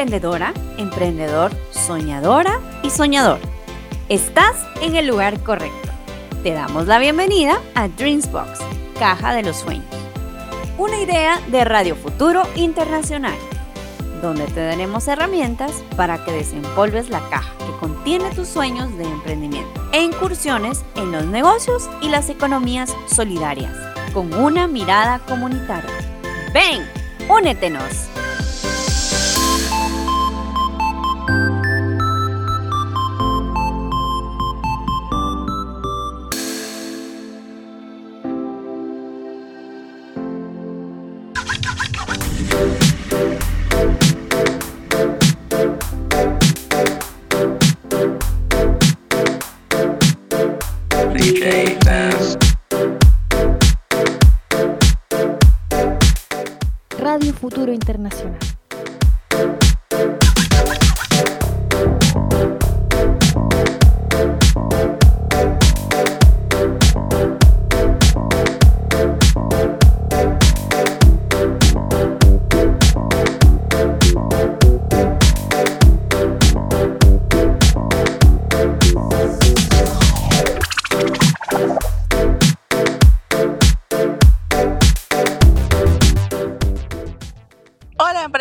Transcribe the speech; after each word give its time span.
Hola, 0.00 0.06
¿eres 0.06 0.14
emprendedora, 0.14 0.54
emprendedor, 0.78 1.52
soñadora 1.72 2.58
y 2.82 2.88
soñador? 2.88 3.38
Estás 4.08 4.56
en 4.80 4.96
el 4.96 5.06
lugar 5.06 5.42
correcto. 5.42 5.90
Te 6.42 6.54
damos 6.54 6.86
la 6.86 6.98
bienvenida 6.98 7.60
a 7.74 7.86
Dreamsbox, 7.88 8.60
Caja 8.98 9.34
de 9.34 9.42
los 9.42 9.58
Sueños. 9.58 9.84
Una 10.78 10.98
idea 11.00 11.38
de 11.48 11.66
Radio 11.66 11.96
Futuro 11.96 12.44
Internacional, 12.54 13.36
donde 14.22 14.46
te 14.46 14.64
daremos 14.64 15.06
herramientas 15.06 15.72
para 15.96 16.24
que 16.24 16.32
desempolves 16.32 17.10
la 17.10 17.20
caja 17.28 17.52
que 17.58 17.78
contiene 17.78 18.30
tus 18.30 18.48
sueños 18.48 18.96
de 18.96 19.04
emprendimiento 19.04 19.86
e 19.92 20.00
incursiones 20.00 20.82
en 20.96 21.12
los 21.12 21.26
negocios 21.26 21.90
y 22.00 22.08
las 22.08 22.30
economías 22.30 22.96
solidarias, 23.06 23.76
con 24.14 24.32
una 24.32 24.66
mirada 24.66 25.18
comunitaria. 25.28 25.90
Ven, 26.54 26.88
únetenos. 27.28 28.08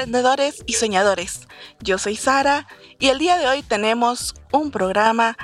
Emprendedores 0.09 0.63
y 0.65 0.73
soñadores, 0.73 1.47
yo 1.81 1.99
soy 1.99 2.15
Sara 2.15 2.65
y 2.97 3.09
el 3.09 3.19
día 3.19 3.37
de 3.37 3.47
hoy 3.47 3.61
tenemos 3.61 4.33
un 4.51 4.71
programa 4.71 5.37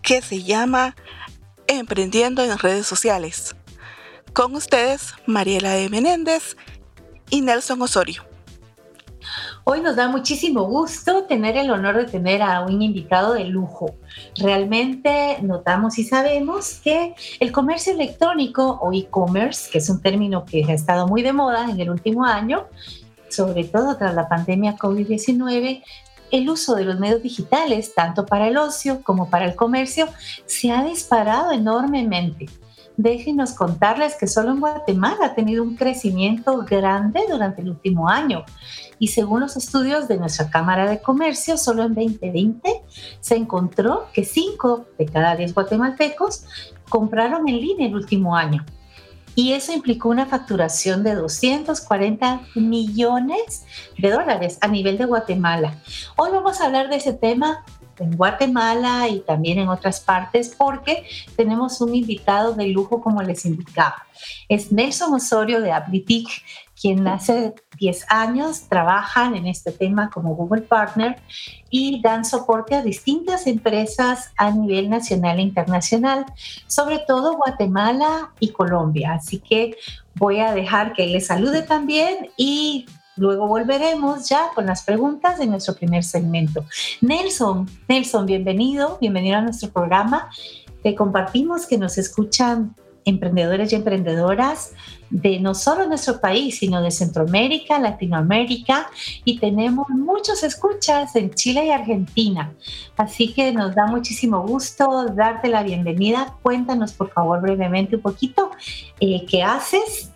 que 0.00 0.22
se 0.22 0.42
llama 0.42 0.96
Emprendiendo 1.66 2.42
en 2.42 2.56
redes 2.56 2.86
sociales. 2.86 3.54
Con 4.32 4.56
ustedes 4.56 5.12
Mariela 5.26 5.76
E. 5.76 5.90
Menéndez 5.90 6.56
y 7.28 7.42
Nelson 7.42 7.82
Osorio. 7.82 8.24
Hoy 9.64 9.82
nos 9.82 9.96
da 9.96 10.08
muchísimo 10.08 10.62
gusto 10.62 11.24
tener 11.24 11.58
el 11.58 11.70
honor 11.70 11.98
de 11.98 12.04
tener 12.06 12.40
a 12.40 12.62
un 12.62 12.80
invitado 12.80 13.34
de 13.34 13.44
lujo. 13.44 13.96
Realmente 14.38 15.36
notamos 15.42 15.98
y 15.98 16.04
sabemos 16.04 16.80
que 16.82 17.14
el 17.38 17.52
comercio 17.52 17.92
electrónico 17.92 18.78
o 18.80 18.94
e-commerce, 18.94 19.70
que 19.70 19.76
es 19.76 19.90
un 19.90 20.00
término 20.00 20.46
que 20.46 20.64
ha 20.64 20.72
estado 20.72 21.06
muy 21.06 21.22
de 21.22 21.34
moda 21.34 21.68
en 21.68 21.78
el 21.78 21.90
último 21.90 22.24
año, 22.24 22.66
sobre 23.28 23.64
todo 23.64 23.96
tras 23.96 24.14
la 24.14 24.28
pandemia 24.28 24.76
COVID-19, 24.76 25.82
el 26.30 26.50
uso 26.50 26.74
de 26.74 26.84
los 26.84 26.98
medios 26.98 27.22
digitales, 27.22 27.94
tanto 27.94 28.26
para 28.26 28.48
el 28.48 28.56
ocio 28.56 29.02
como 29.02 29.30
para 29.30 29.46
el 29.46 29.54
comercio, 29.54 30.08
se 30.46 30.72
ha 30.72 30.82
disparado 30.84 31.52
enormemente. 31.52 32.46
Déjenos 32.96 33.52
contarles 33.52 34.16
que 34.16 34.26
solo 34.26 34.52
en 34.52 34.60
Guatemala 34.60 35.26
ha 35.26 35.34
tenido 35.34 35.62
un 35.62 35.76
crecimiento 35.76 36.64
grande 36.68 37.20
durante 37.28 37.60
el 37.60 37.70
último 37.70 38.08
año. 38.08 38.44
Y 38.98 39.08
según 39.08 39.40
los 39.40 39.56
estudios 39.56 40.08
de 40.08 40.16
nuestra 40.16 40.48
Cámara 40.48 40.88
de 40.88 41.02
Comercio, 41.02 41.58
solo 41.58 41.84
en 41.84 41.94
2020 41.94 42.82
se 43.20 43.36
encontró 43.36 44.06
que 44.14 44.24
5 44.24 44.86
de 44.98 45.06
cada 45.06 45.36
10 45.36 45.52
guatemaltecos 45.52 46.46
compraron 46.88 47.46
en 47.48 47.60
línea 47.60 47.86
el 47.86 47.94
último 47.94 48.34
año. 48.34 48.64
Y 49.36 49.52
eso 49.52 49.74
implicó 49.74 50.08
una 50.08 50.24
facturación 50.24 51.04
de 51.04 51.14
240 51.14 52.40
millones 52.54 53.66
de 53.98 54.10
dólares 54.10 54.56
a 54.62 54.68
nivel 54.68 54.96
de 54.96 55.04
Guatemala. 55.04 55.74
Hoy 56.16 56.30
vamos 56.32 56.58
a 56.58 56.64
hablar 56.64 56.88
de 56.88 56.96
ese 56.96 57.12
tema 57.12 57.62
en 57.98 58.16
Guatemala 58.16 59.08
y 59.08 59.20
también 59.20 59.58
en 59.58 59.68
otras 59.68 60.00
partes 60.00 60.54
porque 60.56 61.04
tenemos 61.36 61.80
un 61.80 61.94
invitado 61.94 62.54
de 62.54 62.68
lujo 62.68 63.00
como 63.00 63.22
les 63.22 63.44
indicaba. 63.44 64.06
Es 64.48 64.72
Nelson 64.72 65.14
Osorio 65.14 65.60
de 65.60 65.72
Aplitic, 65.72 66.28
quien 66.80 67.06
hace 67.08 67.54
10 67.78 68.06
años 68.10 68.68
trabajan 68.68 69.34
en 69.34 69.46
este 69.46 69.72
tema 69.72 70.10
como 70.10 70.34
Google 70.34 70.62
Partner 70.62 71.20
y 71.70 72.00
dan 72.02 72.24
soporte 72.24 72.74
a 72.74 72.82
distintas 72.82 73.46
empresas 73.46 74.30
a 74.36 74.50
nivel 74.50 74.90
nacional 74.90 75.38
e 75.38 75.42
internacional, 75.42 76.26
sobre 76.66 76.98
todo 76.98 77.36
Guatemala 77.36 78.32
y 78.40 78.50
Colombia. 78.50 79.14
Así 79.14 79.38
que 79.38 79.76
voy 80.14 80.40
a 80.40 80.52
dejar 80.52 80.92
que 80.92 81.06
les 81.06 81.26
salude 81.26 81.62
también 81.62 82.30
y 82.36 82.86
Luego 83.16 83.46
volveremos 83.46 84.28
ya 84.28 84.50
con 84.54 84.66
las 84.66 84.82
preguntas 84.82 85.38
de 85.38 85.46
nuestro 85.46 85.74
primer 85.74 86.04
segmento. 86.04 86.66
Nelson, 87.00 87.68
Nelson, 87.88 88.26
bienvenido, 88.26 88.98
bienvenido 89.00 89.38
a 89.38 89.40
nuestro 89.40 89.70
programa. 89.70 90.30
Te 90.82 90.94
compartimos 90.94 91.66
que 91.66 91.78
nos 91.78 91.96
escuchan 91.96 92.76
emprendedores 93.06 93.72
y 93.72 93.76
emprendedoras 93.76 94.72
de 95.08 95.38
no 95.40 95.54
solo 95.54 95.86
nuestro 95.86 96.20
país, 96.20 96.58
sino 96.58 96.82
de 96.82 96.90
Centroamérica, 96.90 97.78
Latinoamérica 97.78 98.90
y 99.24 99.38
tenemos 99.38 99.88
muchos 99.88 100.42
escuchas 100.42 101.14
en 101.16 101.32
Chile 101.32 101.66
y 101.66 101.70
Argentina. 101.70 102.52
Así 102.96 103.32
que 103.32 103.52
nos 103.52 103.74
da 103.74 103.86
muchísimo 103.86 104.42
gusto 104.42 105.06
darte 105.14 105.48
la 105.48 105.62
bienvenida. 105.62 106.34
Cuéntanos 106.42 106.92
por 106.92 107.10
favor 107.10 107.40
brevemente 107.40 107.96
un 107.96 108.02
poquito 108.02 108.50
eh, 109.00 109.24
qué 109.26 109.42
haces 109.42 110.10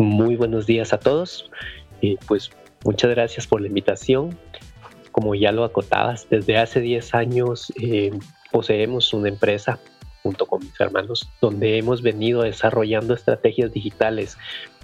muy 0.00 0.36
buenos 0.36 0.66
días 0.66 0.92
a 0.92 0.98
todos. 0.98 1.50
Pues 2.26 2.50
muchas 2.84 3.10
gracias 3.10 3.46
por 3.46 3.60
la 3.60 3.68
invitación. 3.68 4.36
Como 5.12 5.34
ya 5.34 5.52
lo 5.52 5.64
acotabas, 5.64 6.26
desde 6.30 6.56
hace 6.56 6.80
10 6.80 7.14
años 7.14 7.72
eh, 7.80 8.10
poseemos 8.50 9.12
una 9.12 9.28
empresa 9.28 9.78
junto 10.22 10.46
con 10.46 10.60
mis 10.60 10.78
hermanos 10.80 11.30
donde 11.40 11.78
hemos 11.78 12.02
venido 12.02 12.42
desarrollando 12.42 13.14
estrategias 13.14 13.72
digitales 13.72 14.38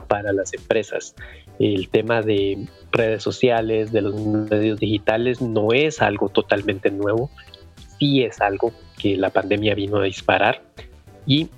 para 0.08 0.32
las 0.32 0.52
empresas. 0.52 1.14
El 1.58 1.88
tema 1.88 2.22
de 2.22 2.66
redes 2.92 3.22
sociales, 3.22 3.92
de 3.92 4.02
los 4.02 4.14
medios 4.14 4.78
digitales, 4.78 5.40
no 5.40 5.72
es 5.72 6.02
algo 6.02 6.28
totalmente 6.28 6.90
nuevo, 6.90 7.30
sí 7.98 8.22
es 8.22 8.40
algo 8.40 8.72
que 8.98 9.16
la 9.16 9.30
pandemia 9.30 9.74
vino 9.74 9.98
a 9.98 10.04
disparar 10.04 10.62
y 11.26 11.48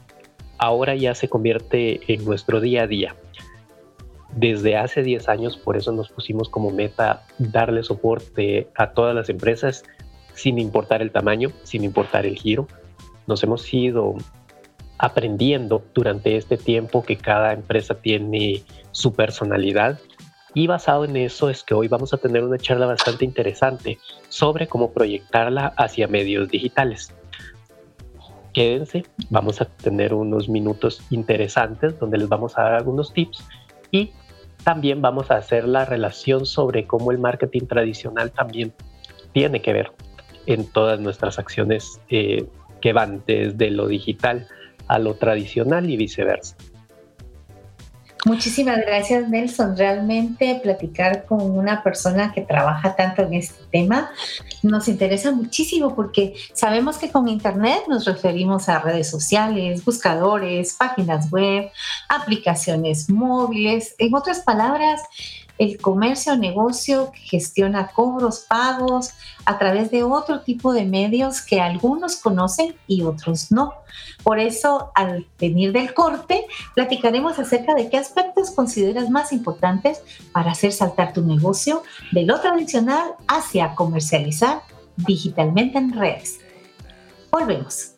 ahora 0.58 0.94
ya 0.94 1.14
se 1.14 1.28
convierte 1.28 2.00
en 2.12 2.24
nuestro 2.24 2.60
día 2.60 2.82
a 2.82 2.86
día 2.86 3.16
desde 4.38 4.76
hace 4.76 5.02
10 5.02 5.28
años, 5.28 5.56
por 5.56 5.76
eso 5.76 5.90
nos 5.90 6.10
pusimos 6.10 6.48
como 6.48 6.70
meta 6.70 7.22
darle 7.38 7.82
soporte 7.82 8.68
a 8.76 8.92
todas 8.92 9.14
las 9.14 9.28
empresas 9.28 9.82
sin 10.32 10.60
importar 10.60 11.02
el 11.02 11.10
tamaño, 11.10 11.50
sin 11.64 11.82
importar 11.82 12.24
el 12.24 12.36
giro. 12.36 12.68
Nos 13.26 13.42
hemos 13.42 13.74
ido 13.74 14.14
aprendiendo 14.96 15.82
durante 15.92 16.36
este 16.36 16.56
tiempo 16.56 17.02
que 17.02 17.16
cada 17.16 17.52
empresa 17.52 17.96
tiene 17.96 18.62
su 18.92 19.12
personalidad 19.12 19.98
y 20.54 20.68
basado 20.68 21.04
en 21.04 21.16
eso 21.16 21.50
es 21.50 21.64
que 21.64 21.74
hoy 21.74 21.88
vamos 21.88 22.14
a 22.14 22.18
tener 22.18 22.44
una 22.44 22.58
charla 22.58 22.86
bastante 22.86 23.24
interesante 23.24 23.98
sobre 24.28 24.68
cómo 24.68 24.92
proyectarla 24.92 25.72
hacia 25.76 26.06
medios 26.06 26.48
digitales. 26.48 27.12
Quédense, 28.54 29.04
vamos 29.30 29.60
a 29.60 29.64
tener 29.64 30.14
unos 30.14 30.48
minutos 30.48 31.02
interesantes 31.10 31.98
donde 31.98 32.18
les 32.18 32.28
vamos 32.28 32.56
a 32.56 32.62
dar 32.62 32.74
algunos 32.74 33.12
tips 33.12 33.44
y 33.90 34.12
también 34.68 35.00
vamos 35.00 35.30
a 35.30 35.36
hacer 35.36 35.66
la 35.66 35.86
relación 35.86 36.44
sobre 36.44 36.86
cómo 36.86 37.10
el 37.10 37.16
marketing 37.16 37.62
tradicional 37.62 38.32
también 38.32 38.74
tiene 39.32 39.62
que 39.62 39.72
ver 39.72 39.92
en 40.44 40.70
todas 40.70 41.00
nuestras 41.00 41.38
acciones 41.38 42.02
eh, 42.10 42.44
que 42.82 42.92
van 42.92 43.22
desde 43.26 43.70
lo 43.70 43.88
digital 43.88 44.46
a 44.86 44.98
lo 44.98 45.14
tradicional 45.14 45.88
y 45.88 45.96
viceversa. 45.96 46.54
Muchísimas 48.28 48.76
gracias, 48.84 49.26
Nelson. 49.26 49.74
Realmente 49.74 50.60
platicar 50.62 51.24
con 51.24 51.40
una 51.40 51.82
persona 51.82 52.30
que 52.30 52.42
trabaja 52.42 52.94
tanto 52.94 53.22
en 53.22 53.32
este 53.32 53.64
tema 53.72 54.10
nos 54.62 54.86
interesa 54.86 55.32
muchísimo 55.32 55.96
porque 55.96 56.34
sabemos 56.52 56.98
que 56.98 57.10
con 57.10 57.26
Internet 57.26 57.84
nos 57.88 58.04
referimos 58.04 58.68
a 58.68 58.80
redes 58.80 59.08
sociales, 59.08 59.82
buscadores, 59.82 60.74
páginas 60.74 61.30
web, 61.30 61.70
aplicaciones 62.10 63.08
móviles. 63.08 63.94
En 63.96 64.14
otras 64.14 64.40
palabras, 64.40 65.00
el 65.58 65.78
comercio 65.80 66.32
o 66.32 66.36
negocio 66.36 67.10
que 67.12 67.20
gestiona 67.20 67.88
cobros, 67.88 68.46
pagos 68.48 69.10
a 69.44 69.58
través 69.58 69.90
de 69.90 70.04
otro 70.04 70.40
tipo 70.40 70.72
de 70.72 70.84
medios 70.84 71.40
que 71.42 71.60
algunos 71.60 72.16
conocen 72.16 72.76
y 72.86 73.02
otros 73.02 73.50
no. 73.50 73.74
Por 74.22 74.38
eso, 74.38 74.92
al 74.94 75.26
venir 75.38 75.72
del 75.72 75.94
corte, 75.94 76.46
platicaremos 76.74 77.38
acerca 77.38 77.74
de 77.74 77.88
qué 77.88 77.98
aspectos 77.98 78.50
consideras 78.50 79.10
más 79.10 79.32
importantes 79.32 80.00
para 80.32 80.52
hacer 80.52 80.72
saltar 80.72 81.12
tu 81.12 81.22
negocio 81.22 81.82
de 82.12 82.22
lo 82.22 82.40
tradicional 82.40 83.14
hacia 83.26 83.74
comercializar 83.74 84.62
digitalmente 84.96 85.78
en 85.78 85.92
redes. 85.92 86.40
Volvemos. 87.30 87.97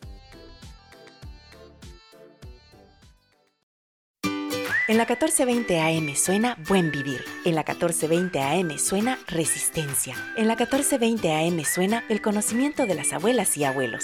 En 4.91 4.97
la 4.97 5.05
1420 5.05 5.79
AM 5.79 6.15
suena 6.17 6.57
Buen 6.67 6.91
Vivir. 6.91 7.23
En 7.45 7.55
la 7.55 7.61
1420 7.61 8.41
AM 8.41 8.77
suena 8.77 9.17
Resistencia. 9.25 10.17
En 10.35 10.49
la 10.49 10.57
1420 10.57 11.31
AM 11.31 11.63
suena 11.63 12.03
el 12.09 12.21
conocimiento 12.21 12.85
de 12.85 12.95
las 12.95 13.13
abuelas 13.13 13.55
y 13.55 13.63
abuelos. 13.63 14.03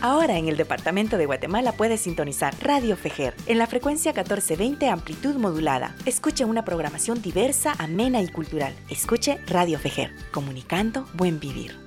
Ahora 0.00 0.38
en 0.38 0.46
el 0.46 0.56
departamento 0.56 1.18
de 1.18 1.26
Guatemala 1.26 1.72
puedes 1.72 2.02
sintonizar 2.02 2.54
Radio 2.60 2.96
Fejer 2.96 3.34
en 3.46 3.58
la 3.58 3.66
frecuencia 3.66 4.12
1420 4.12 4.88
amplitud 4.88 5.34
modulada. 5.34 5.96
Escuche 6.06 6.44
una 6.44 6.64
programación 6.64 7.20
diversa, 7.20 7.74
amena 7.78 8.22
y 8.22 8.28
cultural. 8.28 8.72
Escuche 8.88 9.40
Radio 9.48 9.80
Fejer, 9.80 10.12
comunicando 10.30 11.08
buen 11.14 11.40
vivir. 11.40 11.83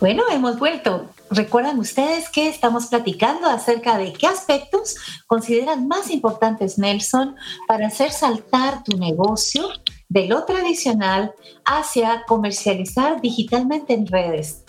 Bueno, 0.00 0.24
hemos 0.30 0.58
vuelto. 0.58 1.08
Recuerdan 1.30 1.78
ustedes 1.78 2.28
que 2.28 2.48
estamos 2.48 2.86
platicando 2.86 3.46
acerca 3.48 3.96
de 3.96 4.12
qué 4.12 4.26
aspectos 4.26 4.96
consideran 5.26 5.88
más 5.88 6.10
importantes, 6.10 6.78
Nelson, 6.78 7.36
para 7.66 7.86
hacer 7.86 8.10
saltar 8.10 8.84
tu 8.84 8.96
negocio 8.98 9.68
de 10.08 10.26
lo 10.26 10.44
tradicional 10.44 11.32
hacia 11.64 12.24
comercializar 12.26 13.20
digitalmente 13.20 13.94
en 13.94 14.06
redes. 14.06 14.64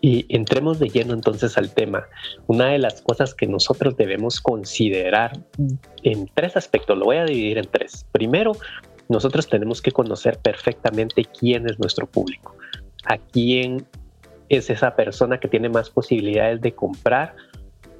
Y 0.00 0.24
entremos 0.34 0.78
de 0.78 0.88
lleno 0.88 1.12
entonces 1.12 1.58
al 1.58 1.72
tema. 1.72 2.04
Una 2.46 2.68
de 2.68 2.78
las 2.78 3.02
cosas 3.02 3.34
que 3.34 3.46
nosotros 3.46 3.96
debemos 3.96 4.40
considerar 4.40 5.38
en 6.02 6.30
tres 6.34 6.56
aspectos, 6.56 6.96
lo 6.96 7.06
voy 7.06 7.16
a 7.16 7.24
dividir 7.24 7.58
en 7.58 7.68
tres. 7.70 8.06
Primero, 8.12 8.52
nosotros 9.08 9.48
tenemos 9.48 9.82
que 9.82 9.90
conocer 9.90 10.38
perfectamente 10.38 11.24
quién 11.24 11.68
es 11.68 11.78
nuestro 11.78 12.06
público, 12.06 12.54
a 13.04 13.18
quién 13.18 13.86
es 14.50 14.68
esa 14.68 14.94
persona 14.96 15.38
que 15.38 15.48
tiene 15.48 15.70
más 15.70 15.88
posibilidades 15.88 16.60
de 16.60 16.74
comprar 16.74 17.34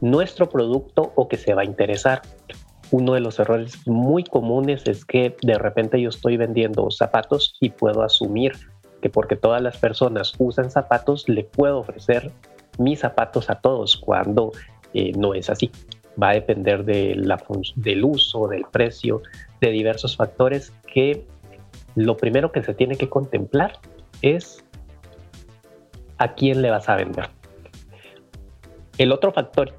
nuestro 0.00 0.48
producto 0.48 1.12
o 1.14 1.28
que 1.28 1.36
se 1.36 1.54
va 1.54 1.62
a 1.62 1.64
interesar. 1.64 2.22
Uno 2.90 3.14
de 3.14 3.20
los 3.20 3.38
errores 3.38 3.86
muy 3.86 4.24
comunes 4.24 4.82
es 4.86 5.04
que 5.04 5.36
de 5.42 5.58
repente 5.58 6.00
yo 6.00 6.08
estoy 6.08 6.36
vendiendo 6.36 6.90
zapatos 6.90 7.56
y 7.60 7.70
puedo 7.70 8.02
asumir 8.02 8.52
que 9.00 9.08
porque 9.08 9.36
todas 9.36 9.62
las 9.62 9.78
personas 9.78 10.34
usan 10.38 10.70
zapatos 10.70 11.28
le 11.28 11.44
puedo 11.44 11.78
ofrecer 11.78 12.32
mis 12.78 12.98
zapatos 12.98 13.48
a 13.48 13.60
todos 13.60 13.96
cuando 13.96 14.50
eh, 14.92 15.12
no 15.16 15.34
es 15.34 15.50
así. 15.50 15.70
Va 16.20 16.30
a 16.30 16.34
depender 16.34 16.84
del 16.84 18.04
uso, 18.04 18.48
del 18.48 18.64
precio, 18.70 19.22
de 19.60 19.70
diversos 19.70 20.16
factores 20.16 20.72
que 20.92 21.24
lo 21.94 22.16
primero 22.16 22.50
que 22.50 22.62
se 22.64 22.74
tiene 22.74 22.96
que 22.96 23.08
contemplar 23.08 23.78
es 24.20 24.64
a 26.20 26.34
quién 26.34 26.62
le 26.62 26.70
vas 26.70 26.88
a 26.88 26.96
vender. 26.96 27.30
El 28.98 29.10
otro 29.10 29.32
factor 29.32 29.74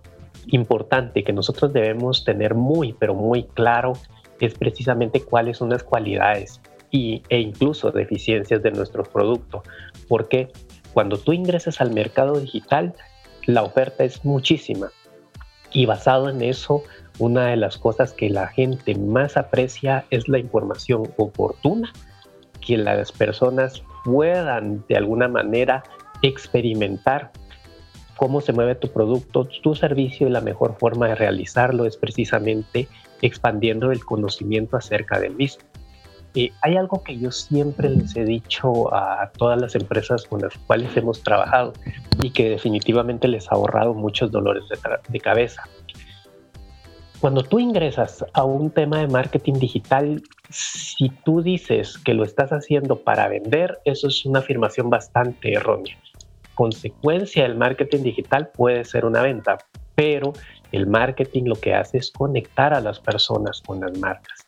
importante 0.47 1.23
que 1.23 1.31
nosotros 1.31 1.71
debemos 1.71 2.25
tener 2.25 2.55
muy, 2.55 2.93
pero 2.93 3.13
muy 3.13 3.43
claro 3.43 3.93
es 4.39 4.55
precisamente 4.55 5.21
cuáles 5.21 5.57
son 5.57 5.69
las 5.69 5.83
cualidades 5.83 6.59
y, 6.89 7.21
e 7.29 7.39
incluso 7.39 7.91
deficiencias 7.91 8.63
de 8.63 8.71
nuestro 8.71 9.03
producto. 9.03 9.61
Porque 10.07 10.51
cuando 10.93 11.17
tú 11.17 11.31
ingresas 11.31 11.79
al 11.79 11.93
mercado 11.93 12.39
digital, 12.39 12.95
la 13.45 13.61
oferta 13.61 14.03
es 14.03 14.25
muchísima. 14.25 14.89
Y 15.71 15.85
basado 15.85 16.27
en 16.27 16.41
eso, 16.41 16.81
una 17.19 17.45
de 17.45 17.55
las 17.55 17.77
cosas 17.77 18.13
que 18.13 18.31
la 18.31 18.47
gente 18.47 18.95
más 18.95 19.37
aprecia 19.37 20.05
es 20.09 20.27
la 20.27 20.39
información 20.39 21.13
oportuna, 21.17 21.93
que 22.65 22.77
las 22.77 23.11
personas 23.11 23.83
puedan 24.03 24.83
de 24.89 24.97
alguna 24.97 25.27
manera 25.27 25.83
experimentar 26.21 27.31
cómo 28.21 28.39
se 28.39 28.53
mueve 28.53 28.75
tu 28.75 28.87
producto, 28.87 29.47
tu 29.63 29.73
servicio 29.73 30.27
y 30.27 30.29
la 30.29 30.41
mejor 30.41 30.75
forma 30.77 31.07
de 31.07 31.15
realizarlo 31.15 31.85
es 31.85 31.97
precisamente 31.97 32.87
expandiendo 33.23 33.91
el 33.91 34.05
conocimiento 34.05 34.77
acerca 34.77 35.19
del 35.19 35.35
mismo. 35.35 35.63
Eh, 36.35 36.51
hay 36.61 36.77
algo 36.77 37.03
que 37.03 37.17
yo 37.17 37.31
siempre 37.31 37.89
les 37.89 38.15
he 38.15 38.23
dicho 38.23 38.93
a 38.93 39.31
todas 39.35 39.59
las 39.59 39.73
empresas 39.73 40.25
con 40.25 40.41
las 40.41 40.55
cuales 40.67 40.95
hemos 40.95 41.23
trabajado 41.23 41.73
y 42.21 42.29
que 42.29 42.49
definitivamente 42.51 43.27
les 43.27 43.51
ha 43.51 43.55
ahorrado 43.55 43.95
muchos 43.95 44.31
dolores 44.31 44.63
de, 44.69 44.77
de 45.09 45.19
cabeza. 45.19 45.63
Cuando 47.19 47.41
tú 47.41 47.59
ingresas 47.59 48.23
a 48.33 48.43
un 48.43 48.69
tema 48.69 48.99
de 48.99 49.07
marketing 49.07 49.53
digital, 49.53 50.21
si 50.51 51.09
tú 51.25 51.41
dices 51.41 51.97
que 51.97 52.13
lo 52.13 52.23
estás 52.23 52.51
haciendo 52.51 52.97
para 52.97 53.27
vender, 53.27 53.79
eso 53.83 54.09
es 54.09 54.25
una 54.27 54.39
afirmación 54.39 54.91
bastante 54.91 55.53
errónea 55.53 55.97
consecuencia 56.61 57.41
del 57.41 57.55
marketing 57.55 58.03
digital 58.03 58.51
puede 58.55 58.85
ser 58.85 59.03
una 59.03 59.23
venta, 59.23 59.57
pero 59.95 60.31
el 60.71 60.85
marketing 60.85 61.45
lo 61.45 61.55
que 61.55 61.73
hace 61.73 61.97
es 61.97 62.11
conectar 62.11 62.71
a 62.75 62.79
las 62.79 62.99
personas 62.99 63.63
con 63.65 63.79
las 63.79 63.97
marcas. 63.97 64.45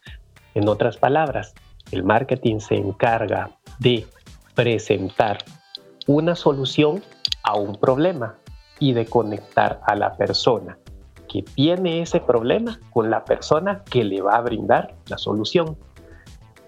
En 0.54 0.70
otras 0.70 0.96
palabras, 0.96 1.56
el 1.90 2.04
marketing 2.04 2.60
se 2.60 2.76
encarga 2.76 3.50
de 3.80 4.06
presentar 4.54 5.40
una 6.06 6.36
solución 6.36 7.02
a 7.42 7.58
un 7.58 7.78
problema 7.78 8.36
y 8.78 8.94
de 8.94 9.08
conectar 9.08 9.82
a 9.88 9.96
la 9.96 10.16
persona 10.16 10.78
que 11.28 11.42
tiene 11.42 12.04
ese 12.04 12.20
problema 12.20 12.80
con 12.92 13.10
la 13.10 13.26
persona 13.26 13.84
que 13.90 14.04
le 14.04 14.22
va 14.22 14.36
a 14.36 14.42
brindar 14.42 14.94
la 15.08 15.18
solución. 15.18 15.78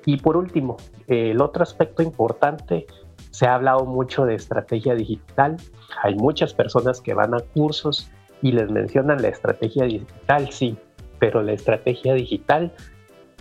Y 0.08 0.17
por 0.17 0.38
último, 0.38 0.77
el 1.05 1.39
otro 1.39 1.62
aspecto 1.62 2.01
importante 2.01 2.88
se 3.36 3.46
ha 3.48 3.56
hablado 3.56 3.84
mucho 3.86 4.25
de 4.25 4.34
estrategia 4.34 4.96
digital. 4.96 5.58
Hay 6.01 6.15
muchas 6.15 6.54
personas 6.54 7.01
que 7.01 7.13
van 7.13 7.34
a 7.34 7.39
cursos 7.39 8.10
y 8.42 8.54
les 8.54 8.72
mencionan 8.72 9.22
la 9.22 9.27
estrategia 9.27 9.84
digital, 9.84 10.50
sí, 10.51 10.77
pero 11.20 11.44
la 11.44 11.51
estrategia 11.51 12.13
digital 12.13 12.72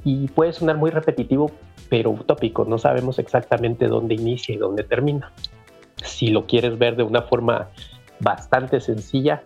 y 0.03 0.27
puede 0.27 0.53
sonar 0.53 0.79
muy 0.79 0.91
repetitivo, 0.91 1.53
pero 1.91 2.11
utópico. 2.11 2.65
No 2.65 2.77
sabemos 2.77 3.21
exactamente 3.21 3.87
dónde 3.87 4.17
inicia 4.17 4.57
y 4.57 4.59
dónde 4.59 4.83
termina. 4.83 5.31
Si 6.03 6.27
lo 6.27 6.45
quieres 6.45 6.77
ver 6.77 6.97
de 6.97 7.05
una 7.05 7.23
forma 7.23 7.69
bastante 8.19 8.81
sencilla, 8.81 9.45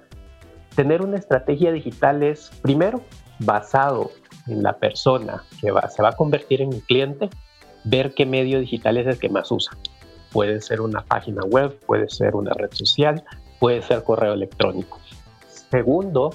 tener 0.75 1.03
una 1.03 1.19
estrategia 1.19 1.73
digital 1.73 2.23
es 2.23 2.51
primero 2.63 3.03
basado 3.41 4.13
en 4.47 4.63
la 4.63 4.79
persona 4.79 5.43
que 5.61 5.73
va, 5.73 5.91
se 5.91 6.03
va 6.03 6.09
a 6.09 6.17
convertir 6.17 6.63
en 6.63 6.69
un 6.69 6.81
cliente, 6.81 7.29
ver 7.85 8.15
qué 8.15 8.25
medio 8.25 8.61
digital 8.61 8.97
es 8.97 9.07
el 9.07 9.19
que 9.19 9.29
más 9.29 9.51
usa. 9.51 9.77
Puede 10.39 10.61
ser 10.61 10.81
una 10.81 11.01
página 11.01 11.43
web, 11.43 11.77
puede 11.85 12.09
ser 12.09 12.37
una 12.37 12.53
red 12.55 12.71
social, 12.71 13.25
puede 13.59 13.83
ser 13.83 14.05
correo 14.05 14.35
electrónico. 14.35 15.01
Segundo, 15.49 16.31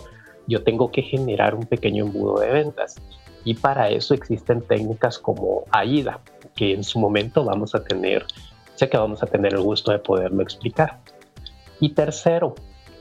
yo 0.45 0.61
tengo 0.61 0.91
que 0.91 1.03
generar 1.03 1.55
un 1.55 1.65
pequeño 1.65 2.03
embudo 2.03 2.41
de 2.41 2.51
ventas 2.51 2.97
y 3.45 3.53
para 3.53 3.87
eso 3.87 4.13
existen 4.13 4.61
técnicas 4.61 5.17
como 5.17 5.63
AIDA, 5.71 6.19
que 6.53 6.73
en 6.73 6.83
su 6.83 6.99
momento 6.99 7.45
vamos 7.45 7.75
a 7.75 7.83
tener, 7.85 8.25
sé 8.75 8.89
que 8.89 8.97
vamos 8.97 9.23
a 9.23 9.25
tener 9.25 9.53
el 9.53 9.61
gusto 9.61 9.93
de 9.93 9.99
poderlo 9.99 10.43
explicar. 10.43 10.99
Y 11.79 11.93
tercero, 11.93 12.55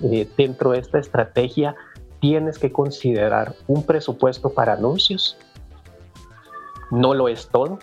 eh, 0.05 0.29
dentro 0.37 0.71
de 0.71 0.79
esta 0.79 1.01
estrategia 1.01 1.75
tienes 2.21 2.61
que 2.61 2.71
considerar 2.71 3.57
un 3.67 3.83
presupuesto 3.83 4.51
para 4.51 4.75
anuncios. 4.75 5.37
No 6.93 7.13
lo 7.13 7.27
es 7.27 7.49
todo. 7.49 7.81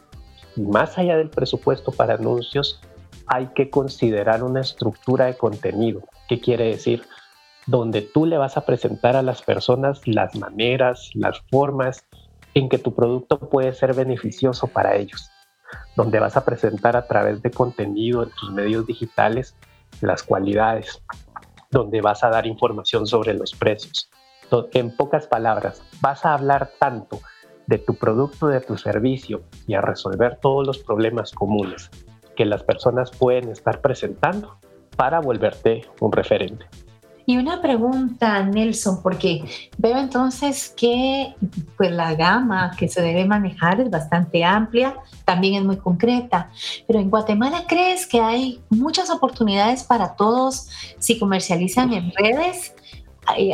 Y 0.55 0.61
más 0.61 0.97
allá 0.97 1.17
del 1.17 1.29
presupuesto 1.29 1.91
para 1.91 2.13
anuncios, 2.13 2.79
hay 3.29 3.47
que 3.53 3.69
considerar 3.69 4.43
una 4.43 4.61
estructura 4.61 5.25
de 5.25 5.37
contenido. 5.37 6.01
¿Qué 6.27 6.41
quiere 6.41 6.65
decir? 6.65 7.03
Donde 7.67 8.01
tú 8.01 8.25
le 8.25 8.39
vas 8.39 8.57
a 8.57 8.65
presentar 8.65 9.15
a 9.15 9.21
las 9.21 9.43
personas 9.43 10.01
las 10.07 10.35
maneras, 10.35 11.11
las 11.13 11.39
formas 11.51 12.03
en 12.55 12.67
que 12.69 12.79
tu 12.79 12.95
producto 12.95 13.37
puede 13.37 13.73
ser 13.73 13.93
beneficioso 13.93 14.65
para 14.67 14.95
ellos. 14.95 15.29
Donde 15.95 16.19
vas 16.19 16.37
a 16.37 16.43
presentar 16.43 16.97
a 16.97 17.05
través 17.05 17.43
de 17.43 17.51
contenido 17.51 18.23
en 18.23 18.31
tus 18.31 18.51
medios 18.51 18.87
digitales 18.87 19.55
las 20.01 20.23
cualidades. 20.23 21.01
donde 21.71 22.01
vas 22.01 22.23
a 22.23 22.29
dar 22.29 22.47
información 22.47 23.05
sobre 23.05 23.35
los 23.35 23.53
precios. 23.53 24.09
En 24.73 24.89
pocas 24.97 25.27
palabras, 25.27 25.83
vas 26.01 26.25
a 26.25 26.33
hablar 26.33 26.71
tanto 26.79 27.19
de 27.67 27.77
tu 27.77 27.93
producto, 27.93 28.47
de 28.47 28.59
tu 28.59 28.75
servicio 28.75 29.43
y 29.67 29.75
a 29.75 29.81
resolver 29.81 30.39
todos 30.41 30.65
los 30.65 30.79
problemas 30.79 31.31
comunes 31.31 31.91
que 32.39 32.45
las 32.45 32.63
personas 32.63 33.11
pueden 33.11 33.49
estar 33.49 33.81
presentando 33.81 34.55
para 34.95 35.19
volverte 35.19 35.81
un 35.99 36.13
referente. 36.13 36.65
Y 37.25 37.35
una 37.35 37.61
pregunta, 37.61 38.41
Nelson, 38.43 39.03
porque 39.03 39.43
veo 39.77 39.97
entonces 39.97 40.73
que 40.77 41.35
pues, 41.75 41.91
la 41.91 42.15
gama 42.15 42.71
que 42.77 42.87
se 42.87 43.01
debe 43.01 43.25
manejar 43.25 43.81
es 43.81 43.89
bastante 43.89 44.45
amplia, 44.45 44.95
también 45.25 45.55
es 45.55 45.63
muy 45.65 45.75
concreta, 45.75 46.49
pero 46.87 46.99
en 46.99 47.09
Guatemala 47.09 47.65
crees 47.67 48.07
que 48.07 48.21
hay 48.21 48.61
muchas 48.69 49.09
oportunidades 49.09 49.83
para 49.83 50.15
todos 50.15 50.69
si 50.97 51.19
comercializan 51.19 51.91
en 51.91 52.13
redes. 52.13 52.73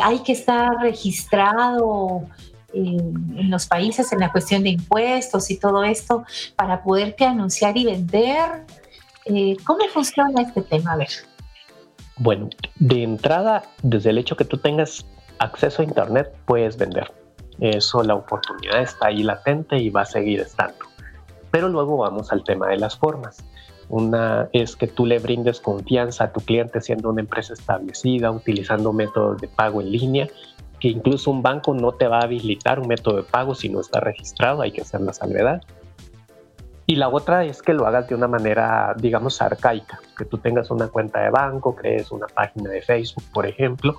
Hay 0.04 0.20
que 0.20 0.34
estar 0.34 0.78
registrado 0.80 2.28
en 2.76 3.50
los 3.50 3.68
países 3.68 4.12
en 4.12 4.20
la 4.20 4.32
cuestión 4.32 4.64
de 4.64 4.70
impuestos 4.70 5.50
y 5.50 5.58
todo 5.58 5.84
esto 5.84 6.24
para 6.56 6.84
poderte 6.84 7.26
anunciar 7.26 7.78
y 7.78 7.86
vender. 7.86 8.66
Eh, 9.26 9.56
¿Cómo 9.66 9.80
funciona 9.94 10.42
este 10.42 10.62
tema? 10.62 10.94
A 10.94 10.98
ver. 10.98 11.10
Bueno, 12.18 12.50
de 12.80 13.04
entrada, 13.04 13.64
desde 13.82 14.12
el 14.12 14.18
hecho 14.18 14.36
que 14.36 14.46
tú 14.46 14.58
tengas 14.58 15.06
acceso 15.40 15.82
a 15.82 15.86
Internet, 15.86 16.34
puedes 16.46 16.78
vender. 16.78 17.12
Eso, 17.60 18.04
la 18.04 18.16
oportunidad 18.16 18.82
está 18.82 19.08
ahí 19.08 19.24
latente 19.24 19.78
y 19.78 19.90
va 19.90 20.02
a 20.02 20.06
seguir 20.06 20.42
estando. 20.42 20.86
Pero 21.52 21.70
luego 21.70 21.98
vamos 21.98 22.32
al 22.32 22.44
tema 22.44 22.68
de 22.68 22.78
las 22.78 22.98
formas. 22.98 23.44
Una 23.88 24.50
es 24.52 24.76
que 24.76 24.88
tú 24.88 25.06
le 25.06 25.20
brindes 25.20 25.60
confianza 25.62 26.26
a 26.26 26.34
tu 26.34 26.42
cliente 26.42 26.82
siendo 26.82 27.10
una 27.10 27.22
empresa 27.22 27.54
establecida, 27.54 28.32
utilizando 28.32 28.92
métodos 28.94 29.40
de 29.42 29.48
pago 29.48 29.82
en 29.82 29.92
línea, 29.92 30.28
que 30.80 30.90
incluso 30.90 31.32
un 31.32 31.42
banco 31.42 31.74
no 31.74 31.94
te 31.94 32.08
va 32.08 32.20
a 32.20 32.24
habilitar 32.24 32.80
un 32.80 32.88
método 32.88 33.18
de 33.18 33.24
pago 33.24 33.56
si 33.56 33.70
no 33.70 33.82
está 33.82 34.00
registrado, 34.00 34.62
hay 34.62 34.72
que 34.72 34.82
hacer 34.82 35.02
la 35.02 35.14
salvedad. 35.14 35.62
Y 36.88 36.98
la 36.98 37.10
otra 37.10 37.46
es 37.46 37.62
que 37.62 37.74
lo 37.74 37.88
hagas 37.88 38.08
de 38.08 38.16
una 38.16 38.28
manera, 38.28 38.94
digamos, 38.98 39.42
arcaica, 39.42 40.00
que 40.18 40.26
tú 40.26 40.38
tengas 40.38 40.70
una 40.70 40.88
cuenta 40.88 41.22
de 41.22 41.32
banco, 41.32 41.76
crees 41.76 42.12
una 42.12 42.28
página 42.28 42.70
de 42.70 42.82
Facebook, 42.82 43.24
por 43.34 43.48
ejemplo, 43.48 43.98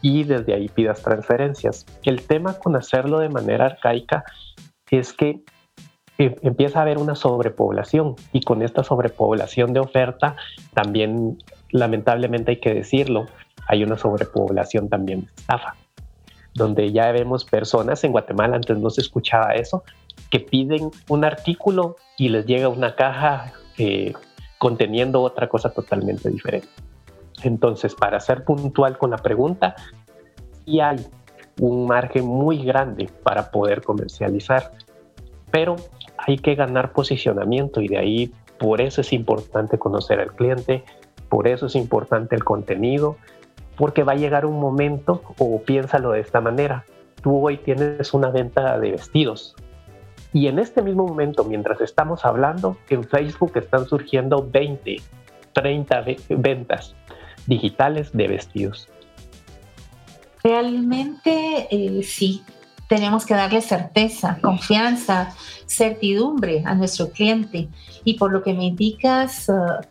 y 0.00 0.24
desde 0.24 0.54
ahí 0.54 0.68
pidas 0.68 1.02
transferencias. 1.02 1.84
El 2.02 2.26
tema 2.26 2.54
con 2.54 2.76
hacerlo 2.76 3.18
de 3.18 3.28
manera 3.28 3.66
arcaica 3.66 4.24
es 4.90 5.12
que 5.12 5.42
eh, 6.18 6.36
empieza 6.42 6.78
a 6.78 6.82
haber 6.82 6.98
una 6.98 7.14
sobrepoblación 7.14 8.14
y 8.32 8.40
con 8.42 8.62
esta 8.62 8.84
sobrepoblación 8.84 9.72
de 9.72 9.80
oferta 9.80 10.36
también, 10.72 11.38
lamentablemente 11.70 12.52
hay 12.52 12.60
que 12.60 12.72
decirlo, 12.72 13.26
hay 13.66 13.82
una 13.82 13.98
sobrepoblación 13.98 14.88
también 14.88 15.22
de 15.22 15.32
estafa, 15.36 15.76
donde 16.54 16.92
ya 16.92 17.10
vemos 17.12 17.44
personas 17.44 18.04
en 18.04 18.12
Guatemala, 18.12 18.56
antes 18.56 18.78
no 18.78 18.90
se 18.90 19.00
escuchaba 19.00 19.54
eso, 19.54 19.82
que 20.30 20.40
piden 20.40 20.90
un 21.08 21.24
artículo 21.24 21.96
y 22.16 22.28
les 22.28 22.46
llega 22.46 22.68
una 22.68 22.94
caja 22.94 23.52
eh, 23.78 24.12
conteniendo 24.58 25.20
otra 25.20 25.48
cosa 25.48 25.70
totalmente 25.70 26.30
diferente. 26.30 26.68
Entonces, 27.42 27.94
para 27.94 28.20
ser 28.20 28.44
puntual 28.44 28.96
con 28.96 29.10
la 29.10 29.18
pregunta, 29.18 29.74
sí 30.64 30.80
hay 30.80 31.04
un 31.60 31.86
margen 31.86 32.24
muy 32.24 32.64
grande 32.64 33.08
para 33.22 33.50
poder 33.50 33.82
comercializar, 33.82 34.72
pero 35.50 35.76
hay 36.18 36.38
que 36.38 36.54
ganar 36.54 36.92
posicionamiento 36.92 37.80
y 37.80 37.88
de 37.88 37.98
ahí 37.98 38.32
por 38.58 38.80
eso 38.80 39.00
es 39.00 39.12
importante 39.12 39.78
conocer 39.78 40.20
al 40.20 40.32
cliente, 40.32 40.84
por 41.28 41.48
eso 41.48 41.66
es 41.66 41.74
importante 41.74 42.34
el 42.34 42.44
contenido, 42.44 43.16
porque 43.76 44.02
va 44.02 44.12
a 44.12 44.16
llegar 44.16 44.46
un 44.46 44.58
momento, 44.60 45.22
o 45.38 45.62
piénsalo 45.62 46.12
de 46.12 46.20
esta 46.20 46.40
manera, 46.40 46.84
tú 47.22 47.46
hoy 47.46 47.58
tienes 47.58 48.14
una 48.14 48.30
venta 48.30 48.78
de 48.78 48.92
vestidos, 48.92 49.54
y 50.34 50.48
en 50.48 50.58
este 50.58 50.82
mismo 50.82 51.06
momento, 51.06 51.44
mientras 51.44 51.80
estamos 51.80 52.24
hablando, 52.24 52.76
en 52.90 53.04
Facebook 53.04 53.52
están 53.54 53.86
surgiendo 53.86 54.44
20, 54.50 54.96
30 55.52 56.04
ventas 56.30 56.96
digitales 57.46 58.10
de 58.12 58.26
vestidos. 58.26 58.88
Realmente 60.42 61.68
eh, 61.70 62.02
sí, 62.02 62.42
tenemos 62.88 63.24
que 63.24 63.34
darle 63.34 63.60
certeza, 63.60 64.38
confianza, 64.42 65.32
certidumbre 65.66 66.64
a 66.66 66.74
nuestro 66.74 67.10
cliente. 67.10 67.68
Y 68.02 68.14
por 68.14 68.32
lo 68.32 68.42
que 68.42 68.54
me 68.54 68.64
indicas, 68.64 69.48
uh, 69.48 69.84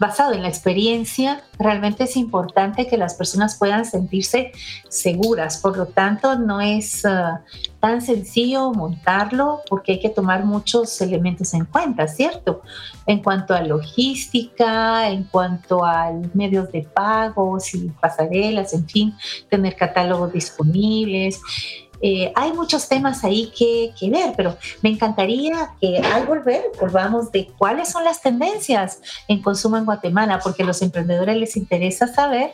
basado 0.00 0.32
en 0.32 0.40
la 0.40 0.48
experiencia, 0.48 1.44
realmente 1.58 2.04
es 2.04 2.16
importante 2.16 2.86
que 2.86 2.96
las 2.96 3.12
personas 3.12 3.58
puedan 3.58 3.84
sentirse 3.84 4.50
seguras. 4.88 5.58
Por 5.58 5.76
lo 5.76 5.86
tanto, 5.88 6.38
no 6.38 6.62
es 6.62 7.04
ah, 7.04 7.42
tan 7.80 8.00
sencillo 8.00 8.72
montarlo 8.72 9.60
porque 9.68 9.92
hay 9.92 10.00
que 10.00 10.08
tomar 10.08 10.46
muchos 10.46 10.98
elementos 11.02 11.52
en 11.52 11.66
cuenta, 11.66 12.08
¿cierto? 12.08 12.62
En 13.04 13.22
cuanto 13.22 13.52
a 13.52 13.60
logística, 13.60 15.06
en 15.10 15.24
cuanto 15.24 15.84
a 15.84 16.10
medios 16.32 16.72
de 16.72 16.82
pago, 16.82 17.58
y 17.70 17.88
pasarelas, 17.90 18.72
en 18.72 18.88
fin, 18.88 19.14
tener 19.50 19.76
catálogos 19.76 20.32
disponibles. 20.32 21.42
Eh, 22.02 22.32
hay 22.34 22.52
muchos 22.52 22.88
temas 22.88 23.24
ahí 23.24 23.52
que, 23.56 23.92
que, 23.98 24.10
ver, 24.10 24.32
pero 24.36 24.56
me 24.82 24.90
encantaría 24.90 25.72
que 25.80 25.98
al 25.98 26.26
volver 26.26 26.62
volvamos 26.80 27.30
de 27.30 27.48
cuáles 27.58 27.90
son 27.90 28.04
las 28.04 28.22
tendencias 28.22 29.00
en 29.28 29.42
consumo 29.42 29.76
en 29.76 29.84
Guatemala, 29.84 30.40
porque 30.42 30.62
a 30.62 30.66
los 30.66 30.80
emprendedores 30.82 31.36
les 31.36 31.56
interesa 31.56 32.06
saber 32.06 32.52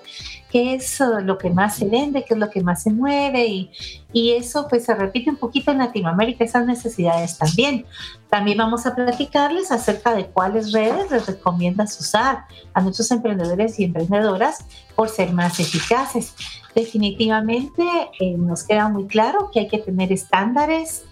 qué 0.51 0.75
es 0.75 1.01
uh, 1.01 1.21
lo 1.21 1.39
que 1.39 1.51
más 1.51 1.77
se 1.77 1.87
vende, 1.87 2.25
qué 2.25 2.35
es 2.35 2.41
lo 2.41 2.51
que 2.51 2.63
más 2.63 2.83
se 2.83 2.91
mueve 2.91 3.47
y, 3.47 3.71
y 4.17 4.33
eso 4.33 4.67
pues 4.67 4.87
se 4.87 4.95
repite 4.95 5.29
un 5.29 5.37
poquito 5.37 5.73
en 5.73 5.77
Latinoamérica, 5.77 6.43
esas 6.43 6.65
necesidades 6.65 7.37
también. 7.37 7.85
También 8.31 8.57
vamos 8.57 8.87
a 8.87 8.95
platicarles 8.95 9.71
acerca 9.71 10.15
de 10.15 10.25
cuáles 10.25 10.73
redes 10.73 11.11
les 11.11 11.27
recomiendas 11.27 12.01
usar 12.01 12.47
a 12.73 12.81
nuestros 12.81 13.11
emprendedores 13.11 13.79
y 13.79 13.85
emprendedoras 13.85 14.65
por 14.95 15.11
ser 15.11 15.35
más 15.35 15.61
eficaces 15.61 16.35
definitivamente 16.75 17.83
eh, 18.21 18.37
nos 18.37 18.63
queda 18.63 18.89
muy 18.89 19.07
claro 19.07 19.51
que 19.53 19.61
hay 19.61 19.69
que 19.69 19.79
tener 19.79 20.13
estándares, 20.13 21.05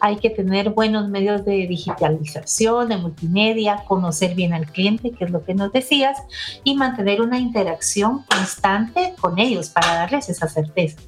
hay 0.00 0.16
que 0.16 0.28
tener 0.28 0.70
buenos 0.70 1.08
medios 1.08 1.44
de 1.44 1.66
digitalización, 1.66 2.88
de 2.88 2.98
multimedia, 2.98 3.84
conocer 3.86 4.34
bien 4.34 4.52
al 4.52 4.66
cliente, 4.66 5.12
que 5.12 5.24
es 5.24 5.30
lo 5.30 5.44
que 5.44 5.54
nos 5.54 5.72
decías, 5.72 6.18
y 6.62 6.74
mantener 6.74 7.20
una 7.20 7.38
interacción 7.38 8.22
constante 8.24 9.14
con 9.20 9.38
ellos 9.40 9.70
para 9.70 9.94
darles 9.94 10.28
esa 10.28 10.48
certeza. 10.48 11.00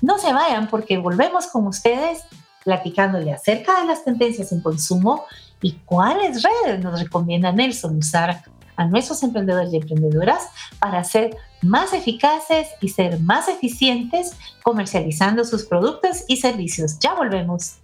No 0.00 0.18
se 0.18 0.32
vayan 0.32 0.68
porque 0.68 0.98
volvemos 0.98 1.46
con 1.48 1.66
ustedes 1.66 2.22
platicándole 2.64 3.32
acerca 3.32 3.80
de 3.80 3.86
las 3.86 4.04
tendencias 4.04 4.52
en 4.52 4.60
consumo 4.60 5.24
y 5.62 5.72
cuáles 5.84 6.42
redes 6.42 6.80
nos 6.80 7.00
recomienda 7.00 7.52
Nelson 7.52 7.96
usar 7.96 8.42
a 8.76 8.84
nuestros 8.84 9.22
emprendedores 9.24 9.72
y 9.72 9.76
emprendedoras 9.78 10.48
para 10.78 11.02
ser 11.02 11.36
más 11.62 11.92
eficaces 11.92 12.68
y 12.80 12.90
ser 12.90 13.18
más 13.20 13.48
eficientes 13.48 14.36
comercializando 14.62 15.44
sus 15.44 15.64
productos 15.64 16.24
y 16.28 16.36
servicios. 16.36 16.98
Ya 17.00 17.14
volvemos. 17.14 17.78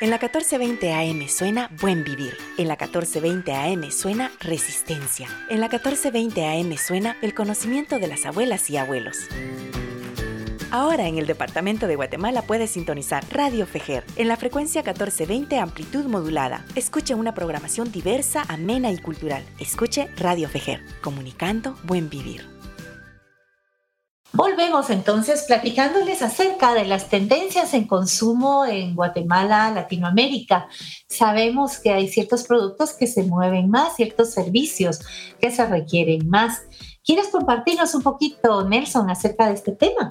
En 0.00 0.10
la 0.10 0.18
1420 0.18 0.92
AM 0.92 1.28
suena 1.28 1.70
Buen 1.80 2.04
Vivir. 2.04 2.36
En 2.56 2.68
la 2.68 2.74
1420 2.74 3.52
AM 3.52 3.90
suena 3.90 4.30
Resistencia. 4.38 5.26
En 5.50 5.60
la 5.60 5.66
1420 5.66 6.46
AM 6.46 6.76
suena 6.76 7.16
el 7.20 7.34
conocimiento 7.34 7.98
de 7.98 8.06
las 8.06 8.24
abuelas 8.24 8.70
y 8.70 8.76
abuelos. 8.76 9.26
Ahora 10.70 11.08
en 11.08 11.18
el 11.18 11.26
departamento 11.26 11.88
de 11.88 11.96
Guatemala 11.96 12.42
puedes 12.42 12.70
sintonizar 12.70 13.24
Radio 13.32 13.66
Fejer 13.66 14.04
en 14.14 14.28
la 14.28 14.36
frecuencia 14.36 14.82
1420 14.82 15.58
amplitud 15.58 16.04
modulada. 16.04 16.64
Escuche 16.76 17.16
una 17.16 17.34
programación 17.34 17.90
diversa, 17.90 18.44
amena 18.46 18.92
y 18.92 18.98
cultural. 18.98 19.42
Escuche 19.58 20.08
Radio 20.16 20.48
Fejer, 20.48 20.80
comunicando 21.00 21.76
buen 21.82 22.08
vivir. 22.08 22.57
Volvemos 24.32 24.90
entonces 24.90 25.44
platicándoles 25.46 26.20
acerca 26.20 26.74
de 26.74 26.84
las 26.84 27.08
tendencias 27.08 27.72
en 27.72 27.86
consumo 27.86 28.66
en 28.66 28.94
Guatemala, 28.94 29.70
Latinoamérica. 29.70 30.68
Sabemos 31.08 31.78
que 31.78 31.90
hay 31.90 32.08
ciertos 32.08 32.44
productos 32.44 32.92
que 32.92 33.06
se 33.06 33.22
mueven 33.22 33.70
más, 33.70 33.96
ciertos 33.96 34.32
servicios 34.32 35.00
que 35.40 35.50
se 35.50 35.66
requieren 35.66 36.28
más. 36.28 36.62
¿Quieres 37.04 37.28
compartirnos 37.28 37.94
un 37.94 38.02
poquito, 38.02 38.68
Nelson, 38.68 39.08
acerca 39.08 39.48
de 39.48 39.54
este 39.54 39.72
tema? 39.72 40.10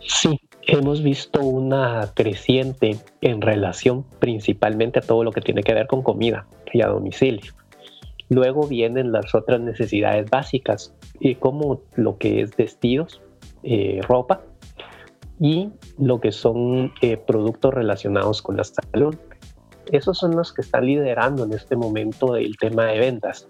Sí, 0.00 0.40
hemos 0.66 1.02
visto 1.02 1.40
una 1.40 2.10
creciente 2.14 2.98
en 3.20 3.40
relación 3.40 4.04
principalmente 4.18 4.98
a 4.98 5.02
todo 5.02 5.22
lo 5.22 5.30
que 5.30 5.40
tiene 5.40 5.62
que 5.62 5.74
ver 5.74 5.86
con 5.86 6.02
comida 6.02 6.46
y 6.72 6.82
a 6.82 6.88
domicilio. 6.88 7.54
Luego 8.30 8.66
vienen 8.66 9.10
las 9.12 9.34
otras 9.34 9.60
necesidades 9.60 10.30
básicas, 10.30 10.94
como 11.40 11.82
lo 11.96 12.16
que 12.16 12.40
es 12.40 12.56
vestidos, 12.56 13.20
eh, 13.64 14.00
ropa 14.08 14.40
y 15.40 15.70
lo 15.98 16.20
que 16.20 16.32
son 16.32 16.92
eh, 17.02 17.16
productos 17.16 17.74
relacionados 17.74 18.40
con 18.40 18.56
la 18.56 18.64
salud. 18.64 19.16
esos 19.90 20.16
son 20.16 20.36
los 20.36 20.52
que 20.52 20.62
están 20.62 20.86
liderando 20.86 21.44
en 21.44 21.52
este 21.52 21.74
momento 21.74 22.36
el 22.36 22.56
tema 22.56 22.84
de 22.86 23.00
ventas. 23.00 23.48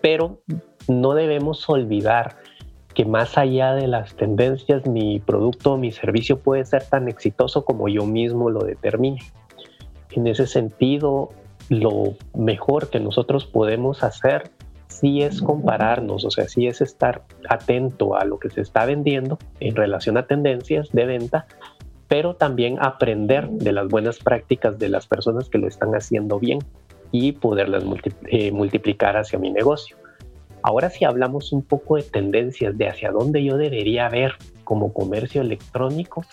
Pero 0.00 0.40
no 0.88 1.12
debemos 1.12 1.68
olvidar 1.68 2.38
que 2.94 3.04
más 3.04 3.36
allá 3.36 3.74
de 3.74 3.86
las 3.86 4.14
tendencias, 4.16 4.86
mi 4.86 5.20
producto 5.20 5.74
o 5.74 5.76
mi 5.76 5.92
servicio 5.92 6.38
puede 6.40 6.64
ser 6.64 6.84
tan 6.84 7.08
exitoso 7.08 7.64
como 7.64 7.88
yo 7.88 8.06
mismo 8.06 8.48
lo 8.48 8.60
determine. 8.60 9.20
En 10.12 10.26
ese 10.26 10.46
sentido, 10.46 11.30
lo 11.68 12.14
mejor 12.34 12.90
que 12.90 13.00
nosotros 13.00 13.46
podemos 13.46 14.02
hacer 14.02 14.50
sí 14.88 15.22
es 15.22 15.42
compararnos, 15.42 16.24
o 16.24 16.30
sea, 16.30 16.48
sí 16.48 16.66
es 16.66 16.80
estar 16.80 17.22
atento 17.48 18.16
a 18.16 18.24
lo 18.24 18.38
que 18.38 18.50
se 18.50 18.60
está 18.60 18.84
vendiendo 18.84 19.38
en 19.60 19.76
relación 19.76 20.16
a 20.16 20.26
tendencias 20.26 20.90
de 20.92 21.06
venta, 21.06 21.46
pero 22.08 22.34
también 22.34 22.78
aprender 22.80 23.48
de 23.48 23.72
las 23.72 23.86
buenas 23.88 24.18
prácticas 24.18 24.78
de 24.78 24.88
las 24.88 25.06
personas 25.06 25.48
que 25.48 25.58
lo 25.58 25.68
están 25.68 25.94
haciendo 25.94 26.38
bien 26.38 26.58
y 27.12 27.32
poderlas 27.32 27.84
eh, 28.26 28.50
multiplicar 28.50 29.16
hacia 29.16 29.38
mi 29.38 29.50
negocio. 29.50 29.96
Ahora 30.62 30.90
si 30.90 31.04
hablamos 31.04 31.52
un 31.52 31.62
poco 31.62 31.96
de 31.96 32.02
tendencias 32.02 32.76
de 32.76 32.88
hacia 32.88 33.12
dónde 33.12 33.44
yo 33.44 33.56
debería 33.56 34.08
ver 34.08 34.32
como 34.64 34.92
comercio 34.92 35.42
electrónico, 35.42 36.24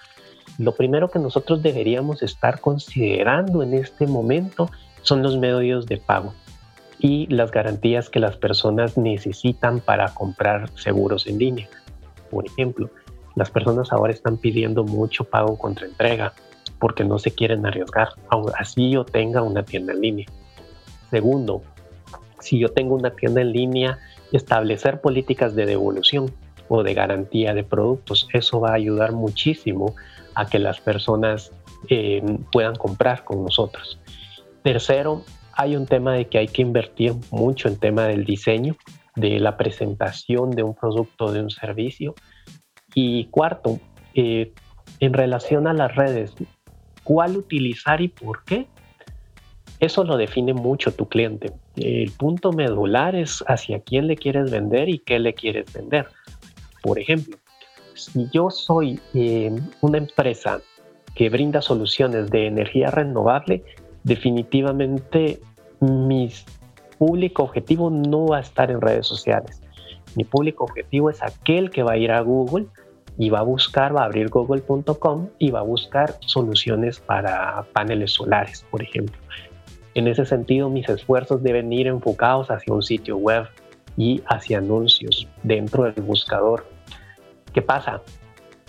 lo 0.58 0.74
primero 0.74 1.10
que 1.10 1.20
nosotros 1.20 1.62
deberíamos 1.62 2.24
estar 2.24 2.62
considerando 2.62 3.62
en 3.62 3.74
este 3.74 4.08
momento 4.08 4.70
son 5.06 5.22
los 5.22 5.38
medios 5.38 5.86
de 5.86 5.98
pago 5.98 6.34
y 7.00 7.28
las 7.28 7.52
garantías 7.52 8.10
que 8.10 8.20
las 8.20 8.36
personas 8.38 8.98
necesitan 8.98 9.80
para 9.80 10.14
comprar 10.14 10.70
seguros 10.76 11.28
en 11.28 11.38
línea. 11.38 11.70
Por 12.32 12.48
ejemplo, 12.48 12.90
las 13.36 13.52
personas 13.52 13.92
ahora 13.92 14.12
están 14.12 14.38
pidiendo 14.38 14.84
mucho 14.84 15.24
pago 15.24 15.58
contra 15.58 15.86
entrega 15.86 16.34
porque 16.80 17.04
no 17.04 17.20
se 17.20 17.32
quieren 17.32 17.66
arriesgar, 17.66 18.10
aun 18.30 18.52
así 18.58 18.92
yo 18.92 19.06
tenga 19.06 19.42
una 19.42 19.64
tienda 19.64 19.94
en 19.94 20.02
línea. 20.02 20.26
Segundo, 21.12 21.62
si 22.40 22.60
yo 22.60 22.70
tengo 22.70 22.96
una 22.96 23.12
tienda 23.12 23.42
en 23.42 23.52
línea, 23.52 24.00
establecer 24.32 25.02
políticas 25.02 25.56
de 25.56 25.68
devolución 25.68 26.32
o 26.68 26.82
de 26.82 26.96
garantía 26.96 27.54
de 27.54 27.64
productos, 27.64 28.28
eso 28.34 28.60
va 28.60 28.72
a 28.72 28.76
ayudar 28.76 29.12
muchísimo 29.12 29.96
a 30.34 30.48
que 30.48 30.58
las 30.58 30.82
personas 30.82 31.52
eh, 31.90 32.24
puedan 32.52 32.76
comprar 32.76 33.24
con 33.24 33.44
nosotros. 33.44 34.00
Tercero, 34.66 35.22
hay 35.54 35.76
un 35.76 35.86
tema 35.86 36.14
de 36.14 36.26
que 36.26 36.40
hay 36.40 36.48
que 36.48 36.64
invertir 36.64 37.14
mucho 37.30 37.68
en 37.68 37.78
tema 37.78 38.08
del 38.08 38.26
diseño, 38.26 38.76
de 39.16 39.40
la 39.40 39.58
presentación 39.58 40.50
de 40.50 40.64
un 40.64 40.74
producto, 40.74 41.32
de 41.32 41.42
un 41.42 41.52
servicio. 41.52 42.16
Y 42.96 43.26
cuarto, 43.26 43.80
eh, 44.16 44.54
en 45.00 45.14
relación 45.14 45.68
a 45.68 45.74
las 45.74 45.96
redes, 45.96 46.34
¿cuál 47.04 47.38
utilizar 47.38 48.02
y 48.02 48.08
por 48.08 48.44
qué? 48.44 48.66
Eso 49.80 50.04
lo 50.04 50.18
define 50.18 50.56
mucho 50.56 50.92
tu 50.92 51.08
cliente. 51.08 51.54
El 51.76 52.10
punto 52.14 52.52
medular 52.52 53.16
es 53.16 53.44
hacia 53.48 53.82
quién 53.82 54.08
le 54.08 54.16
quieres 54.16 54.50
vender 54.50 54.90
y 54.90 54.98
qué 54.98 55.20
le 55.20 55.36
quieres 55.36 55.72
vender. 55.72 56.08
Por 56.82 56.98
ejemplo, 56.98 57.38
si 57.94 58.28
yo 58.34 58.50
soy 58.50 59.00
eh, 59.14 59.56
una 59.82 60.00
empresa 60.00 60.60
que 61.14 61.30
brinda 61.30 61.62
soluciones 61.62 62.32
de 62.32 62.48
energía 62.48 62.90
renovable, 62.90 63.64
definitivamente 64.06 65.40
mi 65.82 66.32
público 66.98 67.44
objetivo 67.44 67.90
no 67.90 68.28
va 68.28 68.38
a 68.38 68.42
estar 68.42 68.72
en 68.72 68.80
redes 68.80 69.06
sociales. 69.06 69.62
Mi 70.16 70.24
público 70.24 70.64
objetivo 70.64 71.10
es 71.10 71.22
aquel 71.22 71.70
que 71.70 71.84
va 71.84 71.94
a 71.94 71.98
ir 71.98 72.12
a 72.12 72.22
Google 72.22 72.68
y 73.18 73.30
va 73.30 73.40
a 73.40 73.44
buscar, 73.44 73.96
va 73.96 74.04
a 74.04 74.06
abrir 74.06 74.30
google.com 74.30 75.28
y 75.40 75.52
va 75.52 75.60
a 75.60 75.64
buscar 75.64 76.16
soluciones 76.22 77.00
para 77.00 77.66
paneles 77.74 78.12
solares, 78.12 78.66
por 78.70 78.82
ejemplo. 78.82 79.18
En 79.96 80.08
ese 80.08 80.26
sentido, 80.26 80.70
mis 80.70 80.88
esfuerzos 80.88 81.42
deben 81.42 81.74
ir 81.74 81.88
enfocados 81.88 82.52
hacia 82.52 82.74
un 82.74 82.84
sitio 82.84 83.18
web 83.18 83.48
y 83.98 84.22
hacia 84.28 84.60
anuncios 84.60 85.28
dentro 85.44 85.84
del 85.84 86.04
buscador. 86.04 86.66
¿Qué 87.54 87.62
pasa? 87.62 88.02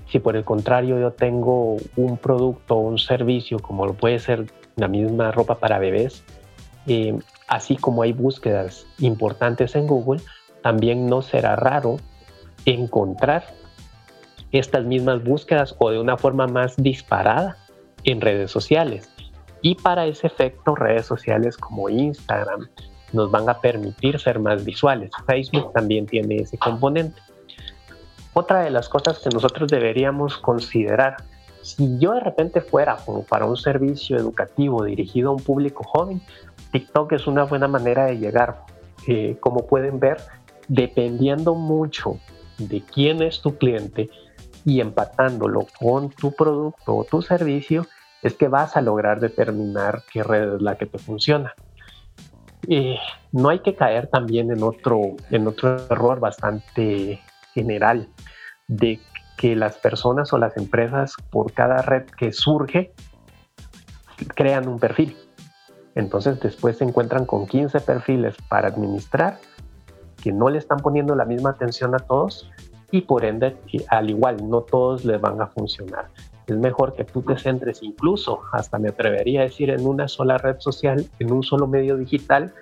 Si 0.08 0.20
por 0.20 0.36
el 0.36 0.44
contrario 0.44 0.98
yo 1.00 1.10
tengo 1.10 1.76
un 1.96 2.16
producto 2.16 2.76
o 2.76 2.80
un 2.80 2.98
servicio 2.98 3.58
como 3.58 3.86
lo 3.86 3.94
puede 3.94 4.20
ser 4.20 4.46
la 4.76 4.88
misma 4.88 5.32
ropa 5.32 5.58
para 5.58 5.78
bebés, 5.78 6.22
eh, 6.86 7.18
así 7.48 7.76
como 7.76 8.02
hay 8.02 8.12
búsquedas 8.12 8.86
importantes 8.98 9.74
en 9.74 9.86
Google, 9.86 10.20
también 10.62 11.06
no 11.06 11.22
será 11.22 11.56
raro 11.56 11.96
encontrar 12.66 13.44
estas 14.52 14.84
mismas 14.84 15.24
búsquedas 15.24 15.74
o 15.78 15.90
de 15.90 15.98
una 15.98 16.16
forma 16.16 16.46
más 16.46 16.76
disparada 16.76 17.56
en 18.04 18.20
redes 18.20 18.50
sociales. 18.50 19.10
Y 19.62 19.74
para 19.76 20.06
ese 20.06 20.26
efecto, 20.26 20.74
redes 20.74 21.06
sociales 21.06 21.56
como 21.56 21.88
Instagram 21.88 22.68
nos 23.12 23.30
van 23.30 23.48
a 23.48 23.60
permitir 23.60 24.18
ser 24.20 24.38
más 24.38 24.64
visuales. 24.64 25.10
Facebook 25.26 25.72
también 25.72 26.06
tiene 26.06 26.36
ese 26.36 26.58
componente. 26.58 27.20
Otra 28.34 28.60
de 28.60 28.70
las 28.70 28.88
cosas 28.88 29.18
que 29.20 29.30
nosotros 29.30 29.70
deberíamos 29.70 30.36
considerar 30.36 31.16
si 31.66 31.98
yo 31.98 32.12
de 32.12 32.20
repente 32.20 32.60
fuera 32.60 32.96
como 33.04 33.24
para 33.24 33.44
un 33.44 33.56
servicio 33.56 34.16
educativo 34.16 34.84
dirigido 34.84 35.30
a 35.30 35.32
un 35.32 35.42
público 35.42 35.82
joven, 35.82 36.22
TikTok 36.70 37.12
es 37.12 37.26
una 37.26 37.42
buena 37.42 37.66
manera 37.66 38.06
de 38.06 38.18
llegar. 38.18 38.64
Eh, 39.08 39.36
como 39.40 39.66
pueden 39.66 39.98
ver, 39.98 40.18
dependiendo 40.68 41.56
mucho 41.56 42.20
de 42.58 42.82
quién 42.82 43.20
es 43.20 43.40
tu 43.40 43.56
cliente 43.56 44.08
y 44.64 44.80
empatándolo 44.80 45.66
con 45.80 46.10
tu 46.10 46.32
producto 46.32 46.96
o 46.96 47.04
tu 47.04 47.20
servicio, 47.20 47.86
es 48.22 48.34
que 48.34 48.46
vas 48.46 48.76
a 48.76 48.80
lograr 48.80 49.18
determinar 49.18 50.02
qué 50.12 50.22
red 50.22 50.54
es 50.54 50.62
la 50.62 50.76
que 50.76 50.86
te 50.86 50.98
funciona. 50.98 51.52
Eh, 52.68 52.96
no 53.32 53.48
hay 53.48 53.58
que 53.58 53.74
caer 53.74 54.06
también 54.06 54.52
en 54.52 54.62
otro, 54.62 55.16
en 55.30 55.48
otro 55.48 55.76
error 55.90 56.20
bastante 56.20 57.20
general 57.54 58.08
de 58.68 59.00
que 59.36 59.54
las 59.54 59.76
personas 59.76 60.32
o 60.32 60.38
las 60.38 60.56
empresas 60.56 61.14
por 61.30 61.52
cada 61.52 61.82
red 61.82 62.04
que 62.04 62.32
surge 62.32 62.92
crean 64.34 64.66
un 64.68 64.78
perfil. 64.78 65.16
Entonces 65.94 66.40
después 66.40 66.78
se 66.78 66.84
encuentran 66.84 67.26
con 67.26 67.46
15 67.46 67.80
perfiles 67.80 68.36
para 68.48 68.68
administrar 68.68 69.38
que 70.22 70.32
no 70.32 70.48
le 70.48 70.58
están 70.58 70.78
poniendo 70.78 71.14
la 71.14 71.24
misma 71.24 71.50
atención 71.50 71.94
a 71.94 71.98
todos 71.98 72.50
y 72.90 73.02
por 73.02 73.24
ende 73.24 73.56
al 73.88 74.10
igual 74.10 74.48
no 74.48 74.62
todos 74.62 75.04
les 75.04 75.20
van 75.20 75.40
a 75.40 75.46
funcionar. 75.48 76.08
Es 76.46 76.56
mejor 76.56 76.94
que 76.94 77.04
tú 77.04 77.22
te 77.22 77.36
centres 77.36 77.82
incluso, 77.82 78.40
hasta 78.52 78.78
me 78.78 78.90
atrevería 78.90 79.40
a 79.40 79.44
decir, 79.44 79.70
en 79.70 79.86
una 79.86 80.06
sola 80.06 80.38
red 80.38 80.56
social, 80.60 81.04
en 81.18 81.32
un 81.32 81.42
solo 81.42 81.66
medio 81.66 81.96
digital, 81.96 82.54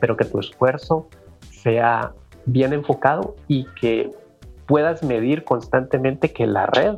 pero 0.00 0.16
que 0.16 0.24
tu 0.24 0.40
esfuerzo 0.40 1.08
sea 1.50 2.12
bien 2.46 2.72
enfocado 2.72 3.36
y 3.46 3.66
que 3.80 4.12
puedas 4.70 5.02
medir 5.02 5.42
constantemente 5.42 6.32
que 6.32 6.46
la 6.46 6.66
red 6.66 6.94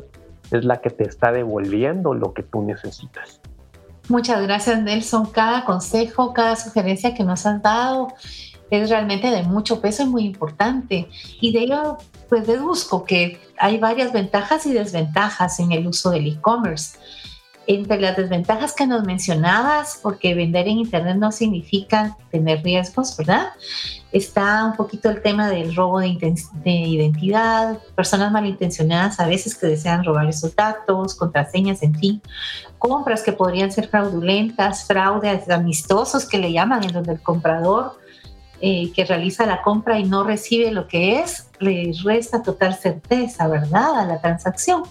es 0.50 0.62
la 0.62 0.82
que 0.82 0.90
te 0.90 1.04
está 1.04 1.32
devolviendo 1.32 2.12
lo 2.12 2.34
que 2.34 2.42
tú 2.42 2.60
necesitas. 2.60 3.40
Muchas 4.10 4.42
gracias 4.42 4.82
Nelson. 4.82 5.24
Cada 5.30 5.64
consejo, 5.64 6.34
cada 6.34 6.54
sugerencia 6.56 7.14
que 7.14 7.24
nos 7.24 7.46
has 7.46 7.62
dado 7.62 8.08
es 8.70 8.90
realmente 8.90 9.30
de 9.30 9.42
mucho 9.44 9.80
peso 9.80 10.02
y 10.02 10.06
muy 10.06 10.24
importante. 10.26 11.08
Y 11.40 11.52
de 11.52 11.60
ello, 11.60 11.96
pues 12.28 12.46
deduzco 12.46 13.04
que 13.06 13.40
hay 13.56 13.78
varias 13.78 14.12
ventajas 14.12 14.66
y 14.66 14.74
desventajas 14.74 15.58
en 15.58 15.72
el 15.72 15.86
uso 15.86 16.10
del 16.10 16.26
e-commerce 16.26 16.98
entre 17.76 18.00
las 18.00 18.16
desventajas 18.16 18.74
que 18.74 18.86
nos 18.86 19.04
mencionabas, 19.04 19.98
porque 20.02 20.34
vender 20.34 20.68
en 20.68 20.78
Internet 20.78 21.16
no 21.16 21.32
significa 21.32 22.16
tener 22.30 22.62
riesgos, 22.62 23.16
¿verdad? 23.16 23.48
Está 24.10 24.64
un 24.64 24.76
poquito 24.76 25.08
el 25.10 25.22
tema 25.22 25.48
del 25.48 25.74
robo 25.74 26.00
de, 26.00 26.08
identidad, 26.64 27.78
personas 27.94 28.32
malintencionadas 28.32 29.20
a 29.20 29.26
veces 29.26 29.54
que 29.54 29.66
desean 29.66 30.04
robar 30.04 30.26
esos 30.28 30.54
datos, 30.54 31.14
contraseñas, 31.14 31.82
en 31.82 31.94
fin, 31.94 32.22
compras 32.78 33.22
que 33.22 33.32
podrían 33.32 33.70
ser 33.70 33.88
fraudulentas, 33.88 34.84
fraudes 34.86 35.48
amistosos 35.48 36.26
que 36.26 36.38
le 36.38 36.52
llaman, 36.52 36.84
en 36.84 36.92
donde 36.92 37.12
el 37.12 37.22
comprador 37.22 38.02
eh, 38.64 38.92
que 38.92 39.04
realiza 39.04 39.44
la 39.44 39.60
compra 39.60 39.98
y 39.98 40.04
no 40.04 40.22
recibe 40.22 40.70
lo 40.70 40.86
que 40.86 41.18
es, 41.18 41.48
le 41.58 41.92
resta 42.04 42.42
total 42.42 42.74
certeza, 42.74 43.48
¿verdad?, 43.48 43.98
a 43.98 44.04
la 44.04 44.20
transacción. 44.20 44.84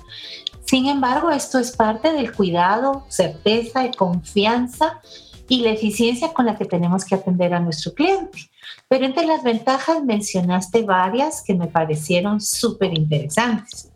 Sin 0.72 0.88
embargo, 0.88 1.32
esto 1.32 1.60
es 1.60 1.76
parte 1.76 2.14
del 2.14 2.32
cuidado, 2.32 3.04
certeza 3.10 3.86
y 3.86 3.92
confianza 3.92 5.02
y 5.50 5.64
la 5.64 5.72
eficiencia 5.72 6.32
con 6.32 6.46
la 6.46 6.56
que 6.56 6.64
tenemos 6.64 7.04
que 7.04 7.14
atender 7.14 7.54
a 7.54 7.60
nuestro 7.60 7.94
cliente. 7.94 8.50
Pero 8.88 9.06
entre 9.06 9.26
las 9.26 9.44
ventajas 9.44 10.02
mencionaste 10.02 10.84
varias 10.84 11.44
que 11.46 11.56
me 11.56 11.68
parecieron 11.68 12.40
súper 12.40 12.98
interesantes. 12.98 13.92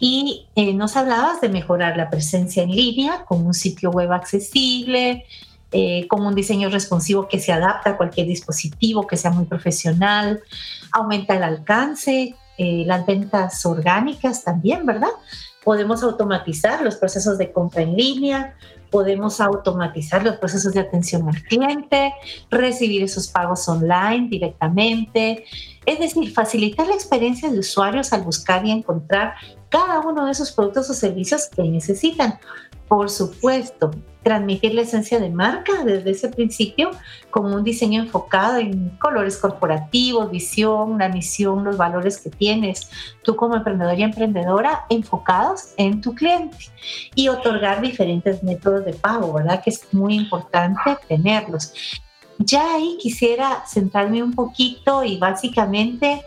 Y 0.00 0.48
eh, 0.56 0.74
nos 0.74 0.96
hablabas 0.96 1.40
de 1.40 1.48
mejorar 1.48 1.96
la 1.96 2.10
presencia 2.10 2.64
en 2.64 2.72
línea 2.72 3.24
con 3.24 3.46
un 3.46 3.54
sitio 3.54 3.92
web 3.92 4.10
accesible, 4.10 5.26
eh, 5.70 6.08
con 6.08 6.26
un 6.26 6.34
diseño 6.34 6.70
responsivo 6.70 7.28
que 7.28 7.38
se 7.38 7.52
adapta 7.52 7.90
a 7.90 7.96
cualquier 7.96 8.26
dispositivo, 8.26 9.06
que 9.06 9.16
sea 9.16 9.30
muy 9.30 9.44
profesional, 9.44 10.40
aumenta 10.90 11.36
el 11.36 11.44
alcance, 11.44 12.34
eh, 12.58 12.82
las 12.84 13.06
ventas 13.06 13.64
orgánicas 13.64 14.42
también, 14.42 14.84
¿verdad? 14.84 15.12
Podemos 15.64 16.02
automatizar 16.02 16.82
los 16.82 16.96
procesos 16.96 17.38
de 17.38 17.52
compra 17.52 17.82
en 17.82 17.96
línea, 17.96 18.56
podemos 18.90 19.40
automatizar 19.40 20.24
los 20.24 20.36
procesos 20.36 20.72
de 20.72 20.80
atención 20.80 21.28
al 21.28 21.42
cliente, 21.42 22.12
recibir 22.50 23.02
esos 23.02 23.28
pagos 23.28 23.68
online 23.68 24.28
directamente, 24.28 25.44
es 25.86 25.98
decir, 25.98 26.32
facilitar 26.32 26.86
la 26.86 26.94
experiencia 26.94 27.50
de 27.50 27.58
usuarios 27.58 28.12
al 28.12 28.22
buscar 28.22 28.66
y 28.66 28.70
encontrar 28.70 29.34
cada 29.70 30.00
uno 30.00 30.26
de 30.26 30.32
esos 30.32 30.52
productos 30.52 30.90
o 30.90 30.94
servicios 30.94 31.48
que 31.48 31.62
necesitan. 31.62 32.38
Por 32.88 33.08
supuesto, 33.08 33.92
transmitir 34.22 34.74
la 34.74 34.82
esencia 34.82 35.20
de 35.20 35.30
marca 35.30 35.84
desde 35.84 36.10
ese 36.10 36.28
principio 36.28 36.90
con 37.30 37.54
un 37.54 37.62
diseño 37.62 38.02
enfocado 38.02 38.58
en 38.58 38.90
colores 38.98 39.36
corporativos, 39.36 40.30
visión, 40.30 40.98
la 40.98 41.08
misión, 41.08 41.64
los 41.64 41.76
valores 41.76 42.18
que 42.18 42.30
tienes 42.30 42.90
tú 43.22 43.36
como 43.36 43.54
emprendedor 43.54 43.96
y 43.96 44.02
emprendedora 44.02 44.86
enfocados 44.90 45.72
en 45.76 46.00
tu 46.00 46.14
cliente 46.14 46.56
y 47.14 47.28
otorgar 47.28 47.80
diferentes 47.80 48.42
métodos 48.42 48.84
de 48.84 48.92
pago, 48.92 49.32
¿verdad? 49.32 49.62
Que 49.62 49.70
es 49.70 49.94
muy 49.94 50.16
importante 50.16 50.98
tenerlos. 51.08 51.72
Ya 52.38 52.74
ahí 52.74 52.96
quisiera 52.98 53.64
centrarme 53.66 54.22
un 54.22 54.32
poquito 54.32 55.04
y 55.04 55.18
básicamente 55.18 56.24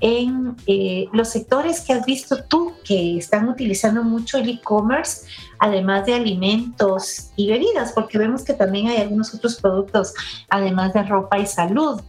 en 0.00 0.56
eh, 0.66 1.06
los 1.12 1.30
sectores 1.30 1.80
que 1.80 1.92
has 1.92 2.04
visto 2.04 2.44
tú 2.44 2.74
que 2.84 3.16
están 3.16 3.48
utilizando 3.48 4.02
mucho 4.02 4.38
el 4.38 4.48
e-commerce, 4.48 5.26
además 5.58 6.04
de 6.06 6.14
alimentos 6.14 7.30
y 7.36 7.48
bebidas, 7.48 7.92
porque 7.92 8.18
vemos 8.18 8.44
que 8.44 8.52
también 8.52 8.88
hay 8.88 8.98
algunos 8.98 9.32
otros 9.34 9.56
productos, 9.56 10.14
además 10.48 10.92
de 10.92 11.02
ropa 11.02 11.38
y 11.38 11.46
salud. 11.46 12.00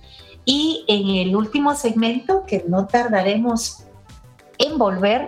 Y 0.44 0.86
en 0.88 1.28
el 1.28 1.36
último 1.36 1.76
segmento, 1.76 2.46
que 2.46 2.66
no 2.68 2.88
tardaremos 2.88 3.84
en 4.58 4.78
volver, 4.78 5.28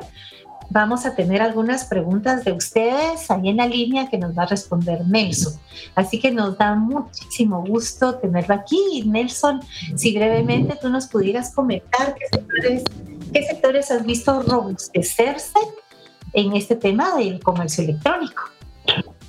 vamos 0.70 1.06
a 1.06 1.16
tener 1.16 1.42
algunas 1.42 1.86
preguntas 1.86 2.44
de 2.46 2.52
ustedes 2.52 3.30
ahí 3.30 3.50
en 3.50 3.58
la 3.58 3.68
línea 3.68 4.08
que 4.08 4.18
nos 4.18 4.38
va 4.38 4.44
a 4.44 4.46
responder 4.48 5.06
Nelson. 5.08 5.54
Así 5.96 6.20
que 6.20 6.32
nos 6.32 6.58
da 6.58 6.76
muchísimo 6.76 7.64
gusto 7.66 8.16
tenerlo 8.16 8.56
aquí. 8.56 9.04
Nelson, 9.06 9.62
si 9.96 10.16
brevemente 10.16 10.78
tú 10.82 10.90
nos 10.90 11.08
pudieras 11.08 11.54
comentar 11.54 12.16
qué 12.16 12.26
sectores, 12.32 12.84
qué 13.34 13.44
sectores 13.44 13.92
has 13.92 14.06
visto 14.06 14.42
robustecerse 14.44 15.60
en 16.34 16.56
este 16.56 16.76
tema 16.76 17.16
del 17.16 17.40
comercio 17.40 17.84
electrónico. 17.84 18.44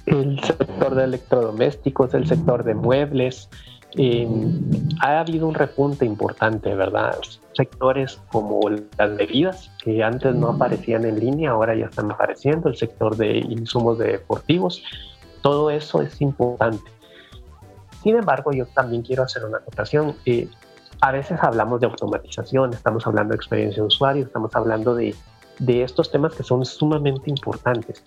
El 0.07 0.43
sector 0.43 0.95
de 0.95 1.05
electrodomésticos, 1.05 2.15
el 2.15 2.27
sector 2.27 2.65
de 2.65 2.75
muebles, 2.75 3.49
eh, 3.97 4.29
ha 5.01 5.21
habido 5.21 5.49
un 5.49 5.55
repunte 5.55 6.05
importante, 6.05 6.75
¿verdad? 6.75 7.17
Sectores 7.53 8.21
como 8.31 8.61
las 8.97 9.17
bebidas, 9.17 9.71
que 9.83 10.03
antes 10.03 10.35
no 10.35 10.51
aparecían 10.51 11.05
en 11.05 11.19
línea, 11.19 11.51
ahora 11.51 11.75
ya 11.75 11.87
están 11.87 12.11
apareciendo, 12.11 12.69
el 12.69 12.77
sector 12.77 13.17
de 13.17 13.39
insumos 13.39 13.99
deportivos, 13.99 14.83
todo 15.43 15.71
eso 15.71 16.03
es 16.03 16.21
importante. 16.21 16.91
Sin 18.03 18.17
embargo, 18.17 18.53
yo 18.53 18.67
también 18.67 19.03
quiero 19.03 19.25
hacer 19.25 19.45
una 19.45 19.59
acotación. 19.59 20.17
Eh, 20.25 20.49
a 21.01 21.13
veces 21.13 21.39
hablamos 21.43 21.81
de 21.81 21.87
automatización, 21.87 22.73
estamos 22.73 23.07
hablando 23.07 23.33
de 23.33 23.37
experiencia 23.37 23.83
de 23.83 23.89
usuario, 23.89 24.25
estamos 24.25 24.55
hablando 24.55 24.95
de, 24.95 25.15
de 25.59 25.83
estos 25.83 26.11
temas 26.11 26.35
que 26.35 26.43
son 26.43 26.65
sumamente 26.65 27.29
importantes. 27.29 28.03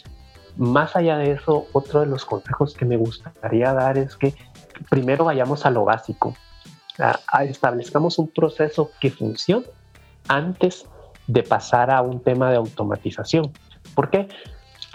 Más 0.56 0.96
allá 0.96 1.18
de 1.18 1.32
eso, 1.32 1.66
otro 1.74 2.02
de 2.02 2.06
los 2.06 2.26
consejos 2.26 2.76
que 2.76 2.86
me 2.86 2.96
gustaría 2.96 3.74
dar 3.74 3.98
es 3.98 4.16
que 4.16 4.36
primero 4.90 5.26
vayamos 5.26 5.66
a 5.66 5.70
lo 5.70 5.86
básico, 5.86 6.36
establezcamos 7.42 8.20
un 8.20 8.28
proceso 8.28 8.92
que 9.00 9.10
funcione 9.10 9.66
antes 10.28 10.86
de 11.28 11.44
pasar 11.44 11.92
a 11.92 12.02
un 12.02 12.22
tema 12.22 12.50
de 12.50 12.58
automatización. 12.58 13.52
¿Por 13.96 14.10
qué? 14.10 14.28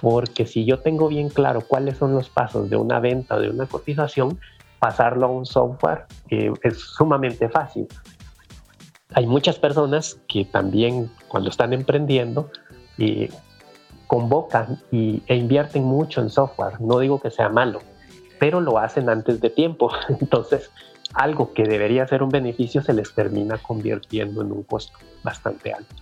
Porque 0.01 0.47
si 0.47 0.65
yo 0.65 0.79
tengo 0.81 1.09
bien 1.09 1.29
claro 1.29 1.63
cuáles 1.63 1.99
son 1.99 2.15
los 2.15 2.29
pasos 2.29 2.71
de 2.71 2.77
una 2.77 3.01
venta 3.01 3.37
o 3.37 3.41
de 3.41 3.51
una 3.51 3.67
cotización, 3.67 4.39
pasarlo 4.79 5.27
a 5.27 5.31
un 5.31 5.47
software 5.47 6.07
es 6.29 6.79
sumamente 6.79 7.49
fácil. 7.49 7.89
Hay 9.15 9.27
muchas 9.27 9.59
personas 9.59 10.21
que 10.29 10.45
también 10.45 11.11
cuando 11.29 11.51
están 11.51 11.73
emprendiendo 11.73 12.51
eh, 12.99 13.31
convocan 14.07 14.81
y, 14.93 15.23
e 15.27 15.37
invierten 15.37 15.83
mucho 15.83 16.21
en 16.21 16.31
software. 16.31 16.81
No 16.81 16.99
digo 16.99 17.21
que 17.21 17.31
sea 17.31 17.49
malo, 17.49 17.81
pero 18.39 18.61
lo 18.61 18.79
hacen 18.79 19.09
antes 19.09 19.41
de 19.41 19.51
tiempo. 19.51 19.91
Entonces, 20.21 20.71
algo 21.15 21.53
que 21.53 21.65
debería 21.65 22.07
ser 22.07 22.23
un 22.23 22.31
beneficio 22.31 22.83
se 22.83 22.93
les 22.93 23.15
termina 23.15 23.59
convirtiendo 23.59 24.43
en 24.43 24.53
un 24.53 24.63
costo 24.63 24.99
bastante 25.23 25.73
alto. 25.73 25.95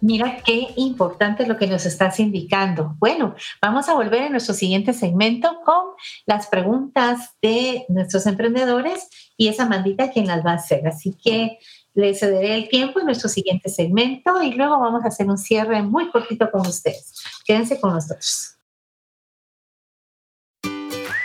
Mira 0.00 0.42
qué 0.44 0.68
importante 0.76 1.46
lo 1.46 1.56
que 1.56 1.66
nos 1.66 1.86
estás 1.86 2.20
indicando. 2.20 2.94
Bueno, 2.98 3.34
vamos 3.62 3.88
a 3.88 3.94
volver 3.94 4.22
en 4.22 4.32
nuestro 4.32 4.54
siguiente 4.54 4.92
segmento 4.92 5.60
con 5.64 5.94
las 6.26 6.48
preguntas 6.48 7.34
de 7.40 7.86
nuestros 7.88 8.26
emprendedores 8.26 9.08
y 9.38 9.48
esa 9.48 9.66
mandita 9.66 10.10
quien 10.10 10.26
las 10.26 10.44
va 10.44 10.52
a 10.52 10.56
hacer. 10.56 10.86
Así 10.86 11.16
que 11.22 11.58
le 11.94 12.14
cederé 12.14 12.54
el 12.54 12.68
tiempo 12.68 13.00
en 13.00 13.06
nuestro 13.06 13.30
siguiente 13.30 13.70
segmento 13.70 14.42
y 14.42 14.52
luego 14.52 14.78
vamos 14.78 15.02
a 15.04 15.08
hacer 15.08 15.26
un 15.28 15.38
cierre 15.38 15.80
muy 15.82 16.10
cortito 16.10 16.50
con 16.50 16.60
ustedes. 16.60 17.14
Quédense 17.46 17.80
con 17.80 17.94
nosotros. 17.94 18.55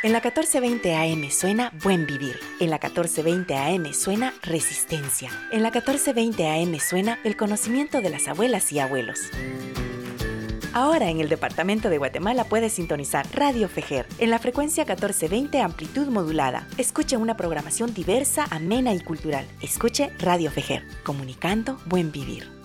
En 0.04 0.14
la 0.14 0.18
1420 0.20 0.96
AM 0.96 1.30
suena 1.30 1.72
Buen 1.84 2.08
Vivir. 2.08 2.40
En 2.60 2.72
la 2.72 2.80
1420 2.80 3.56
AM 3.56 3.94
suena 3.94 4.34
Resistencia. 4.42 5.30
En 5.52 5.62
la 5.62 5.70
1420 5.70 6.48
AM 6.48 6.80
suena 6.80 7.20
el 7.24 7.38
conocimiento 7.38 8.02
de 8.02 8.10
las 8.10 8.28
abuelas 8.28 8.72
y 8.72 8.80
abuelos. 8.80 9.30
Ahora 10.74 11.12
en 11.12 11.20
el 11.20 11.30
departamento 11.30 11.92
de 11.92 12.00
Guatemala 12.00 12.46
puedes 12.46 12.74
sintonizar 12.74 13.28
Radio 13.32 13.70
Fejer 13.70 14.08
en 14.18 14.32
la 14.32 14.40
frecuencia 14.40 14.86
1420 14.86 15.62
amplitud 15.62 16.08
modulada. 16.08 16.68
Escuche 16.80 17.16
una 17.16 17.38
programación 17.38 17.94
diversa, 17.94 18.48
amena 18.50 18.96
y 18.96 19.02
cultural. 19.02 19.46
Escuche 19.62 20.10
Radio 20.18 20.50
Fejer, 20.50 20.84
comunicando 21.04 21.78
buen 21.86 22.12
vivir. 22.12 22.61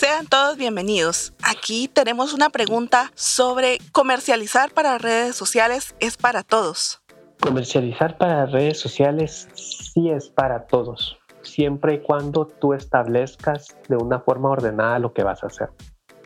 Sean 0.00 0.24
todos 0.24 0.56
bienvenidos. 0.56 1.34
Aquí 1.42 1.86
tenemos 1.86 2.32
una 2.32 2.48
pregunta 2.48 3.12
sobre 3.14 3.76
comercializar 3.92 4.72
para 4.72 4.96
redes 4.96 5.36
sociales 5.36 5.94
es 6.00 6.16
para 6.16 6.42
todos. 6.42 7.02
Comercializar 7.38 8.16
para 8.16 8.46
redes 8.46 8.80
sociales 8.80 9.46
sí 9.52 10.08
es 10.08 10.30
para 10.30 10.64
todos, 10.64 11.18
siempre 11.42 11.96
y 11.96 11.98
cuando 11.98 12.46
tú 12.46 12.72
establezcas 12.72 13.76
de 13.90 13.96
una 13.98 14.20
forma 14.20 14.48
ordenada 14.48 14.98
lo 14.98 15.12
que 15.12 15.22
vas 15.22 15.44
a 15.44 15.48
hacer. 15.48 15.68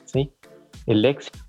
¿sí? 0.05 0.33
El 0.87 1.05
éxito, 1.05 1.41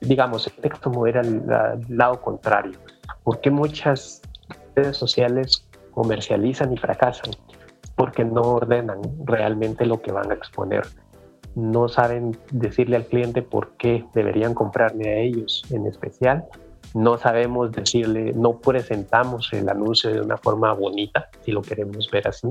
digamos, 0.00 0.46
este 0.46 0.70
como 0.70 1.06
era 1.06 1.20
el 1.20 1.42
lado 1.90 2.18
contrario. 2.22 2.80
porque 3.24 3.50
muchas 3.50 4.22
redes 4.74 4.96
sociales 4.96 5.68
comercializan 5.90 6.72
y 6.72 6.78
fracasan? 6.78 7.32
Porque 7.94 8.24
no 8.24 8.40
ordenan 8.40 9.02
realmente 9.26 9.84
lo 9.84 10.00
que 10.00 10.12
van 10.12 10.30
a 10.30 10.34
exponer 10.34 10.82
no 11.54 11.88
saben 11.88 12.36
decirle 12.50 12.96
al 12.96 13.06
cliente 13.06 13.42
por 13.42 13.76
qué 13.76 14.04
deberían 14.14 14.54
comprarle 14.54 15.08
a 15.08 15.18
ellos 15.18 15.62
en 15.70 15.86
especial. 15.86 16.44
No 16.94 17.18
sabemos 17.18 17.72
decirle, 17.72 18.32
no 18.34 18.58
presentamos 18.58 19.52
el 19.52 19.68
anuncio 19.68 20.12
de 20.12 20.20
una 20.20 20.36
forma 20.36 20.72
bonita, 20.72 21.28
si 21.42 21.52
lo 21.52 21.62
queremos 21.62 22.10
ver 22.10 22.28
así, 22.28 22.50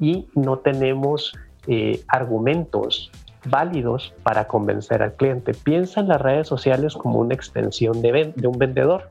y 0.00 0.26
no 0.34 0.58
tenemos 0.58 1.32
eh, 1.66 2.02
argumentos 2.08 3.10
válidos 3.46 4.14
para 4.22 4.46
convencer 4.46 5.02
al 5.02 5.14
cliente. 5.14 5.52
Piensa 5.54 6.00
en 6.00 6.08
las 6.08 6.20
redes 6.20 6.48
sociales 6.48 6.94
como 6.94 7.20
una 7.20 7.34
extensión 7.34 8.02
de, 8.02 8.32
de 8.34 8.46
un 8.46 8.58
vendedor. 8.58 9.10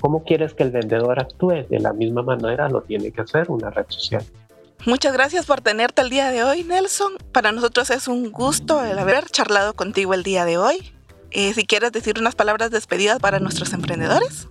¿Cómo 0.00 0.24
quieres 0.24 0.54
que 0.54 0.62
el 0.62 0.70
vendedor 0.70 1.20
actúe? 1.20 1.66
De 1.68 1.78
la 1.78 1.92
misma 1.92 2.22
manera 2.22 2.68
lo 2.68 2.82
tiene 2.82 3.12
que 3.12 3.20
hacer 3.20 3.50
una 3.50 3.70
red 3.70 3.86
social. 3.88 4.22
Muchas 4.86 5.12
gracias 5.12 5.44
por 5.44 5.60
tenerte 5.60 6.00
el 6.00 6.08
día 6.08 6.30
de 6.30 6.42
hoy, 6.42 6.64
Nelson. 6.64 7.12
Para 7.32 7.52
nosotros 7.52 7.90
es 7.90 8.08
un 8.08 8.32
gusto 8.32 8.82
el 8.82 8.98
haber 8.98 9.26
charlado 9.26 9.74
contigo 9.74 10.14
el 10.14 10.22
día 10.22 10.46
de 10.46 10.56
hoy. 10.56 10.94
Eh, 11.32 11.52
si 11.52 11.66
quieres 11.66 11.92
decir 11.92 12.18
unas 12.18 12.34
palabras 12.34 12.70
despedidas 12.70 13.18
para 13.18 13.38
nuestros 13.40 13.74
emprendedores. 13.74 14.48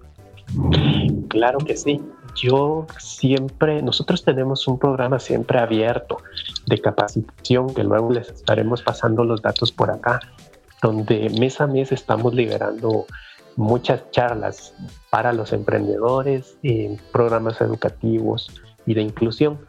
Claro 1.30 1.58
que 1.60 1.76
sí. 1.76 2.00
Yo 2.36 2.86
siempre, 3.00 3.82
nosotros 3.82 4.24
tenemos 4.24 4.68
un 4.68 4.78
programa 4.78 5.20
siempre 5.20 5.60
abierto 5.60 6.18
de 6.68 6.80
capacitación 6.80 7.74
que 7.74 7.84
luego 7.84 8.12
les 8.12 8.30
estaremos 8.30 8.84
pasando 8.84 9.24
los 9.24 9.42
datos 9.42 9.72
por 9.72 9.90
acá, 9.90 10.20
donde 10.82 11.30
mes 11.40 11.60
a 11.60 11.66
mes 11.66 11.92
estamos 11.92 12.36
liberando 12.36 13.08
muchas 13.56 14.10
charlas 14.12 14.74
para 15.10 15.34
los 15.34 15.54
emprendedores, 15.54 16.56
en 16.62 16.98
programas 17.12 17.60
educativos 17.62 18.62
y 18.86 18.94
de 18.94 19.02
inclusión. 19.02 19.60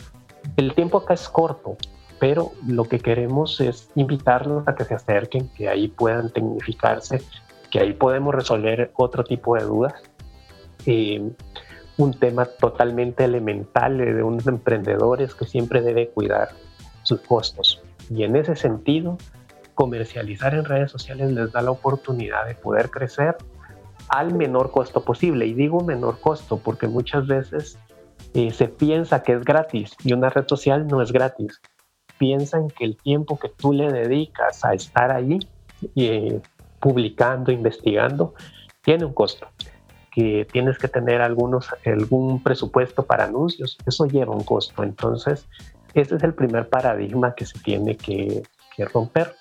El 0.56 0.74
tiempo 0.74 0.98
acá 0.98 1.14
es 1.14 1.28
corto, 1.28 1.76
pero 2.18 2.52
lo 2.66 2.84
que 2.84 2.98
queremos 2.98 3.60
es 3.60 3.90
invitarlos 3.94 4.66
a 4.68 4.74
que 4.74 4.84
se 4.84 4.94
acerquen, 4.94 5.48
que 5.48 5.68
ahí 5.68 5.88
puedan 5.88 6.30
tecnificarse, 6.30 7.22
que 7.70 7.80
ahí 7.80 7.92
podemos 7.92 8.34
resolver 8.34 8.92
otro 8.96 9.24
tipo 9.24 9.56
de 9.56 9.64
dudas. 9.64 9.94
Eh, 10.86 11.30
un 11.96 12.14
tema 12.14 12.46
totalmente 12.46 13.24
elemental 13.24 13.98
de 13.98 14.22
unos 14.22 14.46
emprendedores 14.46 15.34
que 15.34 15.44
siempre 15.44 15.82
debe 15.82 16.08
cuidar 16.08 16.50
sus 17.02 17.20
costos. 17.20 17.82
Y 18.08 18.24
en 18.24 18.36
ese 18.36 18.56
sentido, 18.56 19.18
comercializar 19.74 20.54
en 20.54 20.64
redes 20.64 20.90
sociales 20.90 21.32
les 21.32 21.52
da 21.52 21.62
la 21.62 21.70
oportunidad 21.70 22.46
de 22.46 22.54
poder 22.54 22.90
crecer 22.90 23.36
al 24.08 24.34
menor 24.34 24.70
costo 24.70 25.04
posible. 25.04 25.46
Y 25.46 25.54
digo 25.54 25.80
menor 25.82 26.20
costo 26.20 26.58
porque 26.58 26.86
muchas 26.86 27.26
veces 27.26 27.78
se 28.32 28.68
piensa 28.68 29.22
que 29.22 29.32
es 29.32 29.44
gratis 29.44 29.96
y 30.04 30.12
una 30.12 30.30
red 30.30 30.46
social 30.46 30.86
no 30.86 31.02
es 31.02 31.12
gratis. 31.12 31.60
Piensa 32.18 32.58
en 32.58 32.68
que 32.68 32.84
el 32.84 32.96
tiempo 32.96 33.38
que 33.38 33.48
tú 33.48 33.72
le 33.72 33.90
dedicas 33.90 34.64
a 34.64 34.74
estar 34.74 35.10
allí 35.10 35.38
eh, 35.96 36.40
publicando, 36.80 37.50
investigando, 37.50 38.34
tiene 38.82 39.04
un 39.04 39.14
costo 39.14 39.48
que 40.10 40.46
tienes 40.50 40.78
que 40.78 40.88
tener 40.88 41.22
algunos, 41.22 41.68
algún 41.84 42.42
presupuesto 42.42 43.04
para 43.04 43.24
anuncios, 43.24 43.78
eso 43.86 44.06
lleva 44.06 44.34
un 44.34 44.44
costo. 44.44 44.82
Entonces, 44.82 45.46
ese 45.94 46.16
es 46.16 46.22
el 46.22 46.34
primer 46.34 46.68
paradigma 46.68 47.34
que 47.34 47.46
se 47.46 47.58
tiene 47.60 47.96
que, 47.96 48.42
romper. 48.94 49.34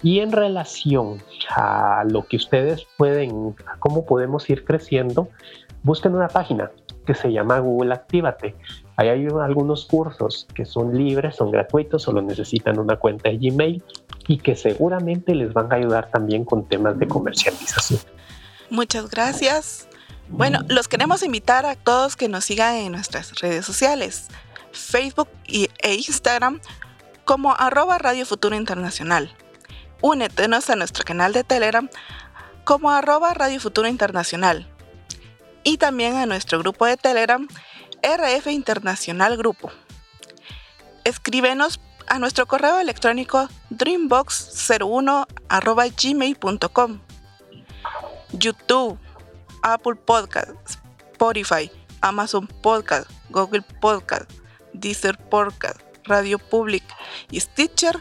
Y 0.00 0.20
en 0.20 0.30
relación 0.30 1.20
a 1.56 2.04
lo 2.08 2.24
que 2.24 2.36
ustedes 2.36 2.86
pueden, 2.96 3.56
cómo 3.80 4.06
podemos 4.06 4.48
ir 4.48 4.64
creciendo, 4.64 5.28
busquen 5.82 6.14
una 6.14 6.28
página 6.28 6.70
que 7.10 7.16
se 7.16 7.32
llama 7.32 7.58
Google 7.58 7.92
Actívate. 7.92 8.54
Ahí 8.94 9.08
hay 9.08 9.26
algunos 9.26 9.84
cursos 9.86 10.46
que 10.54 10.64
son 10.64 10.96
libres, 10.96 11.34
son 11.34 11.50
gratuitos, 11.50 12.04
solo 12.04 12.22
necesitan 12.22 12.78
una 12.78 12.96
cuenta 12.96 13.30
de 13.30 13.36
Gmail 13.36 13.82
y 14.28 14.38
que 14.38 14.54
seguramente 14.54 15.34
les 15.34 15.52
van 15.52 15.72
a 15.72 15.74
ayudar 15.74 16.08
también 16.12 16.44
con 16.44 16.68
temas 16.68 16.96
de 17.00 17.08
comercialización. 17.08 17.98
Muchas 18.70 19.10
gracias. 19.10 19.88
Bueno, 20.28 20.60
los 20.68 20.86
queremos 20.86 21.24
invitar 21.24 21.66
a 21.66 21.74
todos 21.74 22.14
que 22.14 22.28
nos 22.28 22.44
sigan 22.44 22.76
en 22.76 22.92
nuestras 22.92 23.40
redes 23.40 23.66
sociales, 23.66 24.28
Facebook 24.70 25.28
e 25.48 25.94
Instagram 25.94 26.60
como 27.24 27.56
arroba 27.58 27.98
Radio 27.98 28.24
Futuro 28.24 28.54
Internacional. 28.54 29.32
Únetenos 30.00 30.70
a 30.70 30.76
nuestro 30.76 31.04
canal 31.04 31.32
de 31.32 31.42
Telegram 31.42 31.90
como 32.62 32.88
arroba 32.88 33.34
Radio 33.34 33.58
Futuro 33.58 33.88
Internacional 33.88 34.68
y 35.64 35.78
también 35.78 36.16
a 36.16 36.26
nuestro 36.26 36.58
grupo 36.58 36.86
de 36.86 36.96
Telegram 36.96 37.46
RF 38.02 38.46
Internacional 38.48 39.36
Grupo. 39.36 39.70
Escríbenos 41.04 41.80
a 42.06 42.18
nuestro 42.18 42.46
correo 42.46 42.78
electrónico 42.80 43.48
dreambox01 43.70 45.26
gmail.com. 46.02 47.00
YouTube 48.32 48.98
Apple 49.62 49.96
Podcast, 49.96 50.50
Spotify, 51.12 51.70
Amazon 52.00 52.46
Podcast, 52.46 53.10
Google 53.30 53.62
Podcast, 53.80 54.30
Deezer 54.72 55.18
Podcast, 55.18 55.80
Radio 56.04 56.38
Public 56.38 56.84
y 57.30 57.40
Stitcher 57.40 57.98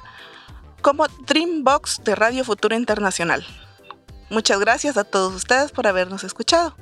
como 0.81 1.07
Dreambox 1.27 2.03
de 2.03 2.15
Radio 2.15 2.43
Futuro 2.43 2.75
Internacional. 2.75 3.45
Muchas 4.29 4.59
gracias 4.59 4.97
a 4.97 5.03
todos 5.03 5.33
ustedes 5.33 5.71
por 5.71 5.87
habernos 5.87 6.23
escuchado. 6.23 6.75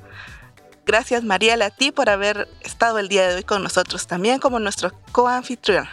Gracias 0.88 1.22
Mariela 1.22 1.66
a 1.66 1.70
ti 1.70 1.92
por 1.92 2.08
haber 2.08 2.48
estado 2.62 2.98
el 2.98 3.08
día 3.08 3.28
de 3.28 3.34
hoy 3.34 3.42
con 3.42 3.62
nosotros 3.62 4.06
también 4.06 4.40
como 4.40 4.58
nuestro 4.58 4.90
coanfitrión. 5.12 5.86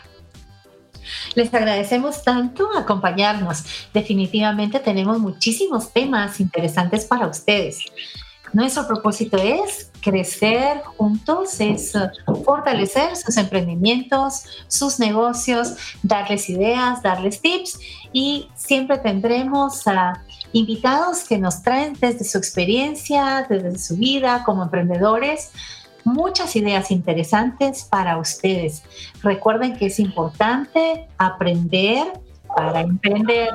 Les 1.33 1.53
agradecemos 1.53 2.23
tanto 2.23 2.69
acompañarnos. 2.77 3.89
Definitivamente 3.93 4.79
tenemos 4.79 5.19
muchísimos 5.19 5.91
temas 5.91 6.39
interesantes 6.39 7.03
para 7.03 7.27
ustedes. 7.27 7.79
Nuestro 8.53 8.87
propósito 8.87 9.35
es 9.35 9.91
crecer 9.99 10.81
juntos, 10.95 11.59
es 11.59 11.91
fortalecer 12.45 13.17
sus 13.17 13.35
emprendimientos, 13.35 14.45
sus 14.69 14.97
negocios, 14.97 15.75
darles 16.03 16.49
ideas, 16.49 17.03
darles 17.03 17.41
tips 17.41 17.79
y 18.13 18.47
siempre 18.55 18.97
tendremos 18.99 19.85
a 19.89 20.23
invitados 20.55 21.25
que 21.25 21.37
nos 21.37 21.61
traen 21.63 21.97
desde 21.99 22.23
su 22.23 22.37
experiencia, 22.37 23.45
desde 23.49 23.77
su 23.77 23.97
vida 23.97 24.43
como 24.45 24.63
emprendedores, 24.63 25.51
muchas 26.05 26.55
ideas 26.55 26.91
interesantes 26.91 27.83
para 27.83 28.17
ustedes. 28.17 28.81
Recuerden 29.21 29.75
que 29.75 29.87
es 29.87 29.99
importante 29.99 31.09
aprender 31.17 32.07
para 32.55 32.79
emprender. 32.79 33.49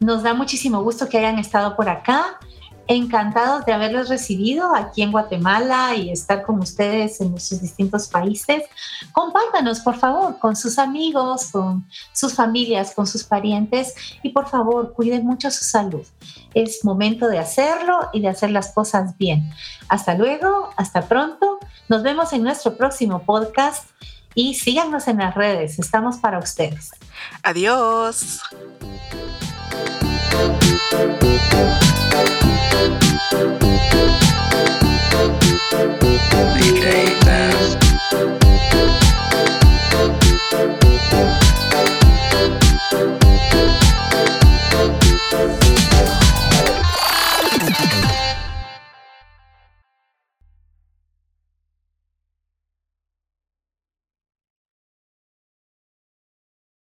Nos 0.00 0.24
da 0.24 0.34
muchísimo 0.34 0.82
gusto 0.82 1.08
que 1.08 1.18
hayan 1.18 1.38
estado 1.38 1.76
por 1.76 1.88
acá 1.88 2.40
encantados 2.86 3.64
de 3.64 3.72
haberlos 3.72 4.08
recibido 4.08 4.74
aquí 4.74 5.02
en 5.02 5.12
Guatemala 5.12 5.94
y 5.94 6.10
estar 6.10 6.42
con 6.42 6.58
ustedes 6.58 7.20
en 7.20 7.38
sus 7.38 7.60
distintos 7.60 8.08
países. 8.08 8.64
Compártanos, 9.12 9.80
por 9.80 9.96
favor, 9.96 10.38
con 10.38 10.56
sus 10.56 10.78
amigos, 10.78 11.50
con 11.52 11.86
sus 12.12 12.34
familias, 12.34 12.94
con 12.94 13.06
sus 13.06 13.24
parientes 13.24 13.94
y 14.22 14.30
por 14.30 14.48
favor, 14.48 14.92
cuiden 14.94 15.24
mucho 15.24 15.50
su 15.50 15.64
salud. 15.64 16.06
Es 16.54 16.84
momento 16.84 17.28
de 17.28 17.38
hacerlo 17.38 18.08
y 18.12 18.20
de 18.20 18.28
hacer 18.28 18.50
las 18.50 18.72
cosas 18.72 19.16
bien. 19.16 19.50
Hasta 19.88 20.14
luego, 20.14 20.70
hasta 20.76 21.02
pronto. 21.02 21.58
Nos 21.88 22.02
vemos 22.02 22.32
en 22.32 22.42
nuestro 22.42 22.76
próximo 22.76 23.22
podcast 23.24 23.88
y 24.34 24.54
síganos 24.54 25.08
en 25.08 25.18
las 25.18 25.34
redes. 25.34 25.78
Estamos 25.78 26.16
para 26.16 26.38
ustedes. 26.38 26.90
Adiós. 27.42 28.40
DK 36.62 37.18
Bass. 37.24 37.81